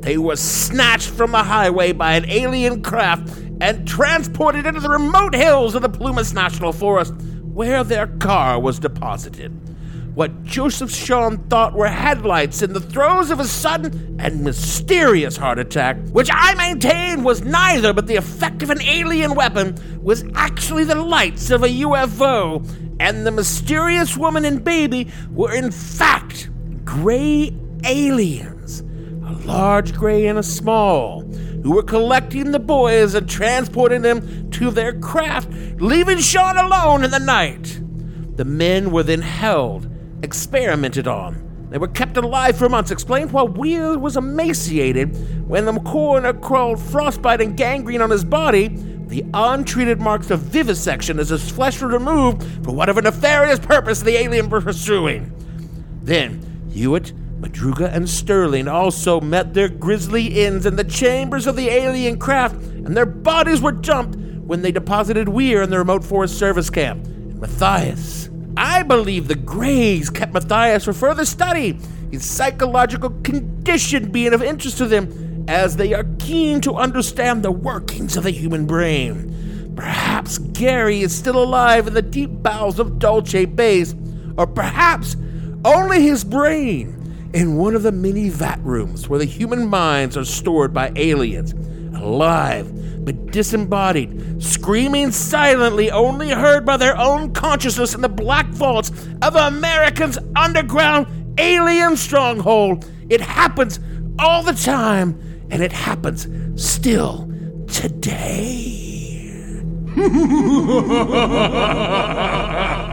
They 0.05 0.19
were 0.19 0.35
snatched 0.35 1.09
from 1.09 1.31
the 1.31 1.41
highway 1.41 1.91
by 1.91 2.13
an 2.13 2.29
alien 2.29 2.83
craft 2.83 3.27
and 3.59 3.87
transported 3.87 4.67
into 4.67 4.79
the 4.79 4.87
remote 4.87 5.33
hills 5.33 5.73
of 5.73 5.81
the 5.81 5.89
Plumas 5.89 6.31
National 6.31 6.71
Forest, 6.73 7.15
where 7.41 7.83
their 7.83 8.05
car 8.05 8.59
was 8.59 8.77
deposited. 8.77 9.51
What 10.13 10.43
Joseph 10.43 10.91
Schons 10.91 11.49
thought 11.49 11.73
were 11.73 11.87
headlights 11.87 12.61
in 12.61 12.73
the 12.73 12.79
throes 12.79 13.31
of 13.31 13.39
a 13.39 13.45
sudden 13.45 14.17
and 14.19 14.43
mysterious 14.43 15.37
heart 15.37 15.57
attack, 15.57 15.97
which 16.09 16.29
I 16.31 16.53
maintain 16.53 17.23
was 17.23 17.41
neither 17.41 17.91
but 17.91 18.05
the 18.05 18.17
effect 18.17 18.61
of 18.61 18.69
an 18.69 18.83
alien 18.83 19.33
weapon, 19.33 19.75
was 20.03 20.23
actually 20.35 20.83
the 20.83 20.93
lights 20.93 21.49
of 21.49 21.63
a 21.63 21.67
UFO, 21.67 22.63
and 22.99 23.25
the 23.25 23.31
mysterious 23.31 24.15
woman 24.15 24.45
and 24.45 24.63
baby 24.63 25.11
were 25.31 25.51
in 25.51 25.71
fact 25.71 26.51
gray 26.85 27.51
aliens 27.83 28.54
a 29.25 29.33
large 29.45 29.93
gray 29.93 30.27
and 30.27 30.37
a 30.37 30.43
small, 30.43 31.21
who 31.63 31.71
were 31.71 31.83
collecting 31.83 32.51
the 32.51 32.59
boys 32.59 33.15
and 33.15 33.27
transporting 33.27 34.01
them 34.01 34.49
to 34.51 34.69
their 34.69 34.93
craft, 34.99 35.49
leaving 35.79 36.17
Schons 36.17 36.63
alone 36.63 37.03
in 37.03 37.11
the 37.11 37.19
night. 37.19 37.81
The 38.37 38.45
men 38.45 38.91
were 38.91 39.03
then 39.03 39.21
held, 39.21 39.89
experimented 40.21 41.07
on. 41.07 41.67
They 41.71 41.79
were 41.79 41.87
kept 41.87 42.17
alive 42.17 42.57
for 42.57 42.69
months, 42.69 42.91
explained 42.91 43.31
why 43.31 43.43
Weir 43.43 43.97
was 43.97 44.15
emaciated 44.15 45.47
when 45.47 45.65
the 45.65 45.79
coroner 45.79 46.33
crawled 46.33 46.79
frostbite 46.79 47.41
and 47.41 47.57
gangrene 47.57 48.01
on 48.01 48.11
his 48.11 48.23
body, 48.23 48.69
the 49.07 49.25
untreated 49.33 49.99
marks 49.99 50.31
of 50.31 50.41
vivisection 50.41 51.19
as 51.19 51.29
his 51.29 51.49
flesh 51.49 51.81
was 51.81 51.91
removed 51.91 52.43
for 52.63 52.71
whatever 52.71 53.01
nefarious 53.01 53.59
purpose 53.59 54.01
the 54.01 54.17
alien 54.17 54.49
were 54.49 54.61
pursuing. 54.61 55.31
Then, 56.03 56.41
Huett 56.69 57.13
Madruga 57.45 57.93
and 57.93 58.09
Sterling 58.09 58.67
also 58.67 59.21
met 59.21 59.53
their 59.53 59.69
grisly 59.69 60.43
ends 60.43 60.65
in 60.65 60.77
the 60.77 60.83
chambers 60.83 61.45
of 61.45 61.55
the 61.55 61.69
alien 61.69 62.17
craft, 62.17 62.55
and 62.55 62.97
their 62.97 63.05
bodies 63.05 63.61
were 63.61 63.71
dumped 63.71 64.15
when 64.15 64.63
they 64.63 64.71
deposited 64.71 65.29
Weir 65.29 65.61
in 65.61 65.69
the 65.69 65.77
remote 65.77 66.03
forest 66.03 66.39
service 66.39 66.71
camp. 66.71 67.05
And 67.05 67.39
Mathias. 67.39 68.29
I 68.57 68.81
believe 68.81 69.27
the 69.27 69.35
Greys 69.35 70.09
kept 70.09 70.33
Mathias 70.33 70.85
for 70.85 70.93
further 70.93 71.23
study, 71.23 71.77
his 72.11 72.25
psychological 72.25 73.11
condition 73.21 74.11
being 74.11 74.33
of 74.33 74.41
interest 74.41 74.79
to 74.79 74.87
them, 74.87 75.45
as 75.47 75.77
they 75.77 75.93
are 75.93 76.05
keen 76.17 76.61
to 76.61 76.73
understand 76.73 77.43
the 77.43 77.51
workings 77.51 78.17
of 78.17 78.23
the 78.23 78.31
human 78.31 78.65
brain. 78.65 79.73
Perhaps 79.75 80.39
Gary 80.39 81.01
is 81.01 81.15
still 81.15 81.43
alive 81.43 81.85
in 81.85 81.93
the 81.93 82.01
deep 82.01 82.31
bowels 82.41 82.79
of 82.79 82.97
Dulce 82.97 83.45
Base, 83.45 83.93
or 84.35 84.47
perhaps 84.47 85.15
only 85.63 86.01
his 86.01 86.23
brain 86.23 86.95
in 87.35 87.57
one 87.57 87.75
of 87.75 87.83
the 87.83 87.91
many 87.91 88.29
vat 88.29 88.57
rooms 88.63 89.09
where 89.09 89.19
the 89.19 89.25
human 89.25 89.67
minds 89.67 90.15
are 90.15 90.23
stored 90.23 90.73
by 90.73 90.89
aliens, 90.95 91.51
alive 91.99 92.71
but 93.03 93.27
disembodied, 93.27 94.41
screaming 94.41 95.11
silently, 95.11 95.91
only 95.91 96.29
heard 96.29 96.65
by 96.65 96.77
their 96.77 96.97
own 96.97 97.33
consciousness 97.33 97.93
in 97.93 98.01
the 98.01 98.09
black 98.09 98.47
vaults 98.47 98.89
of 99.21 99.35
America's 99.35 100.17
underground 100.35 101.05
alien 101.37 101.97
stronghold. 101.97 102.89
It 103.09 103.19
happens 103.19 103.81
all 104.17 104.41
the 104.41 104.53
time, 104.53 105.19
and 105.51 105.61
it 105.61 105.73
happens 105.73 106.27
still 106.55 107.29
today. 107.67 108.81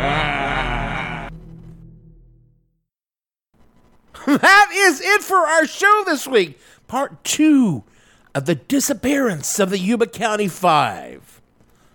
that 4.27 4.71
is 4.73 5.01
it 5.01 5.23
for 5.23 5.39
our 5.39 5.67
show 5.67 6.05
this 6.07 6.29
week. 6.29 6.59
Part 6.87 7.25
two 7.25 7.83
of 8.37 8.47
the 8.47 8.55
disappearance 8.55 9.59
of 9.59 9.71
the 9.71 9.79
Yuba 9.79 10.07
County 10.07 10.47
Five. 10.47 11.41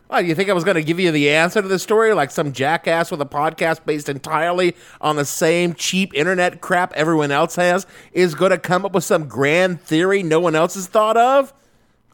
Well, 0.10 0.22
you 0.22 0.36
think 0.36 0.50
I 0.50 0.54
was 0.54 0.66
going 0.66 0.76
to 0.76 0.84
give 0.84 1.00
you 1.00 1.12
the 1.12 1.30
answer 1.30 1.62
to 1.62 1.68
the 1.68 1.80
story 1.80 2.14
like 2.14 2.32
some 2.32 2.52
jackass 2.52 3.12
with 3.12 3.22
a 3.22 3.26
podcast 3.26 3.86
based 3.86 4.10
entirely 4.10 4.76
on 5.00 5.16
the 5.16 5.26
same 5.26 5.74
cheap 5.74 6.14
internet 6.14 6.60
crap 6.60 6.94
everyone 6.94 7.32
else 7.32 7.56
has 7.56 7.86
is 8.12 8.36
going 8.36 8.52
to 8.52 8.58
come 8.58 8.86
up 8.86 8.94
with 8.94 9.04
some 9.04 9.28
grand 9.28 9.82
theory 9.82 10.22
no 10.22 10.40
one 10.40 10.56
else 10.56 10.76
has 10.76 10.88
thought 10.88 11.18
of? 11.18 11.54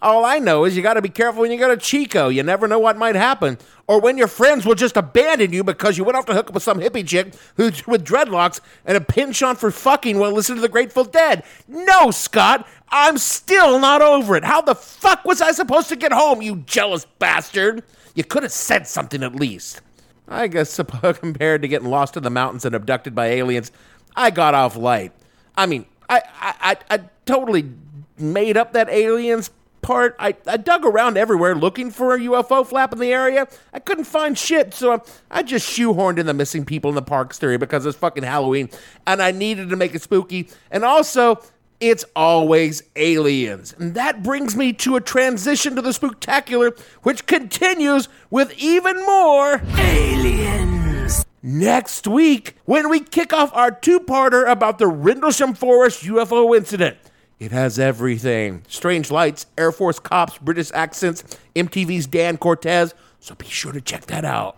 All 0.04 0.26
I 0.26 0.38
know 0.38 0.66
is 0.66 0.76
you 0.76 0.84
got 0.84 0.96
to 0.96 1.02
be 1.02 1.08
careful 1.08 1.44
when 1.44 1.52
you 1.52 1.58
go 1.58 1.70
to 1.70 1.78
Chico. 1.78 2.28
You 2.28 2.44
never 2.44 2.68
know 2.68 2.78
what 2.78 2.98
might 2.98 3.16
happen. 3.16 3.58
Or 3.88 4.02
when 4.02 4.18
your 4.18 4.28
friends 4.28 4.66
will 4.66 4.76
just 4.76 4.98
abandon 4.98 5.54
you 5.54 5.64
because 5.64 5.98
you 5.98 6.04
went 6.04 6.18
off 6.18 6.26
to 6.26 6.34
hook 6.34 6.50
up 6.50 6.54
with 6.54 6.62
some 6.62 6.82
hippie 6.82 7.08
chick 7.08 7.34
who's 7.56 7.88
with 7.88 8.06
dreadlocks 8.06 8.60
and 8.86 8.98
a 8.98 9.02
pinch 9.02 9.42
on 9.42 9.56
for 9.56 9.72
fucking 9.72 10.20
while 10.20 10.34
listening 10.34 10.58
to 10.58 10.62
the 10.62 10.68
Grateful 10.68 11.06
Dead. 11.06 11.44
No, 11.70 12.12
Scott, 12.12 12.68
I'm 12.90 13.18
still 13.18 13.80
not 13.80 14.02
over 14.02 14.36
it. 14.36 14.44
How 14.44 14.60
the 14.62 14.76
fuck 14.76 15.24
was 15.24 15.42
I 15.42 15.54
supposed 15.54 15.88
to 15.88 15.96
get 15.96 16.12
home, 16.12 16.42
you 16.42 16.58
jealous 16.58 17.06
bastard? 17.20 17.82
You 18.14 18.26
could 18.26 18.44
have 18.44 18.52
said 18.52 18.86
something 18.86 19.24
at 19.24 19.34
least. 19.34 19.80
I 20.28 20.48
guess 20.48 20.82
compared 21.02 21.62
to 21.62 21.68
getting 21.70 21.90
lost 21.90 22.18
in 22.18 22.24
the 22.24 22.30
mountains 22.30 22.66
and 22.66 22.76
abducted 22.76 23.16
by 23.16 23.28
aliens, 23.28 23.72
I 24.18 24.32
got 24.32 24.54
off 24.54 24.76
light. 24.76 25.14
I 25.56 25.66
mean, 25.66 25.86
I, 26.10 26.24
I, 26.42 26.56
I, 26.60 26.78
I 26.90 27.00
totally 27.26 27.72
made 28.18 28.58
up 28.58 28.74
that 28.74 28.90
aliens 28.90 29.50
part, 29.84 30.16
I, 30.18 30.36
I 30.48 30.58
dug 30.58 30.86
around 30.86 31.18
everywhere 31.18 31.54
looking 31.54 31.92
for 31.92 32.16
a 32.16 32.20
UFO 32.20 32.66
flap 32.66 32.94
in 32.94 33.00
the 33.00 33.12
area. 33.12 33.48
I 33.74 33.80
couldn't 33.80 34.06
find 34.06 34.38
shit, 34.38 34.74
so 34.74 35.04
I 35.30 35.44
just 35.44 35.70
shoehorned 35.70 36.18
in 36.18 36.26
the 36.26 36.34
missing 36.34 36.66
people 36.66 36.90
in 36.90 36.96
the 36.96 37.02
park 37.02 37.34
theory 37.36 37.58
because 37.58 37.86
it's 37.86 37.98
fucking 37.98 38.24
Halloween, 38.24 38.70
and 39.06 39.22
I 39.22 39.32
needed 39.32 39.70
to 39.70 39.76
make 39.76 39.94
it 39.94 40.02
spooky. 40.02 40.50
And 40.72 40.84
also, 40.84 41.44
it's 41.80 42.06
always 42.16 42.82
aliens. 42.96 43.76
And 43.78 43.94
that 43.96 44.24
brings 44.24 44.56
me 44.56 44.74
to 44.74 44.96
a 44.96 45.02
transition 45.02 45.76
to 45.76 45.82
the 45.82 45.90
spooktacular, 45.90 46.80
which 47.02 47.26
continues 47.26 48.08
with 48.30 48.54
even 48.58 48.96
more 49.06 49.62
aliens. 49.78 51.26
Next 51.46 52.08
week, 52.08 52.56
when 52.64 52.90
we 52.90 53.02
kick 53.02 53.34
off 53.34 53.54
our 53.54 53.70
two 53.70 54.00
parter 54.00 54.50
about 54.50 54.80
the 54.80 54.88
Rendlesham 54.88 55.54
Forest 55.54 56.04
UFO 56.06 56.56
incident. 56.56 56.96
It 57.44 57.52
has 57.52 57.78
everything 57.78 58.64
strange 58.70 59.12
lights, 59.12 59.48
Air 59.58 59.74
Force 59.74 60.00
cops, 60.00 60.38
British 60.38 60.72
accents, 60.74 61.26
MTV's 61.58 62.08
Dan 62.08 62.38
Cortese. 62.38 62.94
So 63.20 63.36
be 63.36 63.48
sure 63.48 63.74
to 63.74 63.82
check 63.82 64.06
that 64.06 64.24
out. 64.24 64.56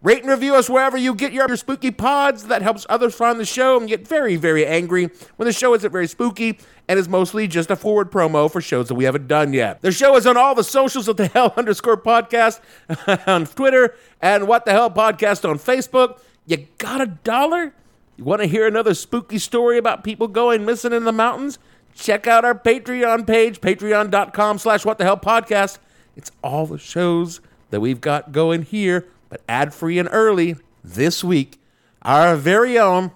Rate 0.00 0.22
and 0.22 0.30
review 0.30 0.54
us 0.54 0.70
wherever 0.70 0.96
you 0.96 1.14
get 1.14 1.34
your, 1.34 1.54
spooky 1.58 1.90
pods. 1.90 2.44
That 2.44 2.62
helps 2.62 2.86
others 2.88 3.14
find 3.14 3.38
the 3.38 3.44
show 3.44 3.78
and 3.78 3.86
get 3.86 4.08
very, 4.08 4.36
very 4.36 4.64
angry 4.64 5.10
when 5.36 5.44
the 5.44 5.52
show 5.52 5.74
isn't 5.74 5.92
very 5.92 6.06
spooky 6.06 6.58
and 6.88 6.98
is 6.98 7.06
mostly 7.06 7.46
just 7.46 7.70
a 7.70 7.76
forward 7.76 8.10
promo 8.10 8.50
for 8.50 8.62
shows 8.62 8.88
that 8.88 8.94
we 8.94 9.04
haven't 9.04 9.28
done 9.28 9.52
yet. 9.52 9.82
The 9.82 9.92
show 9.92 10.16
is 10.16 10.26
on 10.26 10.38
all 10.38 10.54
the 10.54 10.64
socials 10.64 11.10
at 11.10 11.18
the 11.18 11.26
hell 11.34 11.52
underscore 11.54 11.98
podcast 11.98 12.60
on 13.26 13.44
Twitter 13.44 13.94
and 14.22 14.48
what 14.48 14.64
the 14.64 14.70
hell 14.70 14.90
podcast 14.90 15.46
on 15.46 15.58
Facebook. 15.58 16.18
You 16.46 16.66
got 16.78 17.02
a 17.02 17.06
dollar? 17.08 17.74
You 18.16 18.24
want 18.24 18.40
to 18.40 18.48
hear 18.48 18.66
another 18.66 18.94
spooky 18.94 19.38
story 19.38 19.76
about 19.76 20.02
people 20.02 20.28
going 20.28 20.64
missing 20.64 20.94
in 20.94 21.04
the 21.04 21.12
mountains? 21.12 21.58
Check 21.94 22.26
out 22.26 22.44
our 22.44 22.54
Patreon 22.54 23.26
page, 23.26 23.60
patreon.com 23.60 24.58
slash 24.58 24.84
what 24.84 24.98
the 24.98 25.04
hell 25.04 25.16
podcast. 25.16 25.78
It's 26.16 26.30
all 26.42 26.66
the 26.66 26.78
shows 26.78 27.40
that 27.70 27.80
we've 27.80 28.00
got 28.00 28.32
going 28.32 28.62
here, 28.62 29.06
but 29.28 29.42
ad 29.48 29.72
free 29.72 29.98
and 29.98 30.08
early. 30.12 30.56
This 30.84 31.22
week, 31.22 31.60
our 32.02 32.34
very 32.36 32.78
own 32.78 33.12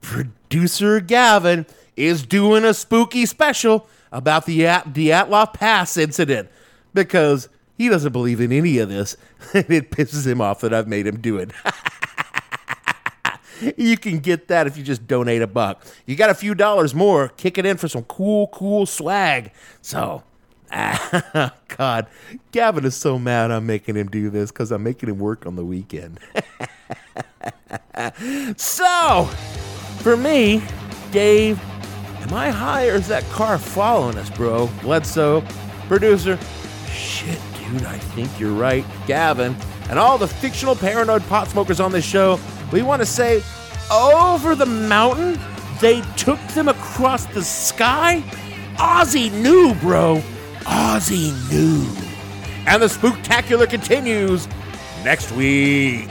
producer 0.00 1.00
Gavin 1.00 1.66
is 1.96 2.24
doing 2.24 2.64
a 2.64 2.74
spooky 2.74 3.24
special 3.26 3.88
about 4.12 4.46
the 4.46 4.66
At- 4.66 5.54
Pass 5.54 5.96
incident 5.96 6.48
because 6.92 7.48
he 7.76 7.88
doesn't 7.88 8.12
believe 8.12 8.40
in 8.40 8.52
any 8.52 8.78
of 8.78 8.88
this. 8.88 9.16
and 9.54 9.70
it 9.70 9.90
pisses 9.90 10.26
him 10.26 10.40
off 10.40 10.60
that 10.60 10.74
I've 10.74 10.88
made 10.88 11.06
him 11.06 11.20
do 11.20 11.38
it. 11.38 11.50
you 13.76 13.96
can 13.96 14.18
get 14.18 14.48
that 14.48 14.66
if 14.66 14.76
you 14.76 14.82
just 14.82 15.06
donate 15.06 15.42
a 15.42 15.46
buck. 15.46 15.84
You 16.06 16.16
got 16.16 16.30
a 16.30 16.34
few 16.34 16.54
dollars 16.54 16.94
more, 16.94 17.28
kick 17.28 17.58
it 17.58 17.66
in 17.66 17.76
for 17.76 17.88
some 17.88 18.04
cool, 18.04 18.48
cool 18.48 18.86
swag. 18.86 19.52
So, 19.82 20.22
ah, 20.70 21.54
God, 21.68 22.06
Gavin 22.52 22.84
is 22.84 22.96
so 22.96 23.18
mad 23.18 23.50
I'm 23.50 23.66
making 23.66 23.96
him 23.96 24.08
do 24.08 24.30
this 24.30 24.50
because 24.50 24.70
I'm 24.70 24.82
making 24.82 25.08
him 25.08 25.18
work 25.18 25.46
on 25.46 25.56
the 25.56 25.64
weekend. 25.64 26.20
so, 28.56 29.24
for 30.00 30.16
me, 30.16 30.62
Dave, 31.10 31.60
am 32.22 32.32
I 32.32 32.50
high 32.50 32.88
or 32.88 32.94
is 32.94 33.08
that 33.08 33.24
car 33.24 33.58
following 33.58 34.18
us, 34.18 34.30
bro? 34.30 34.68
Bledsoe, 34.82 35.42
producer, 35.86 36.38
shit, 36.90 37.40
dude, 37.58 37.84
I 37.84 37.98
think 37.98 38.38
you're 38.38 38.52
right. 38.52 38.84
Gavin, 39.06 39.56
and 39.88 39.98
all 39.98 40.18
the 40.18 40.28
fictional 40.28 40.74
paranoid 40.74 41.22
pot 41.28 41.48
smokers 41.48 41.80
on 41.80 41.92
this 41.92 42.04
show, 42.04 42.38
we 42.72 42.82
want 42.82 43.00
to 43.00 43.06
say, 43.06 43.42
over 43.90 44.54
the 44.54 44.66
mountain, 44.66 45.38
they 45.80 46.00
took 46.16 46.40
them 46.48 46.68
across 46.68 47.26
the 47.26 47.42
sky? 47.42 48.22
Ozzy 48.76 49.32
knew, 49.32 49.74
bro. 49.74 50.22
Ozzy 50.62 51.32
knew. 51.50 51.86
And 52.66 52.82
the 52.82 52.86
spooktacular 52.86 53.68
continues 53.70 54.48
next 55.04 55.30
week. 55.32 56.10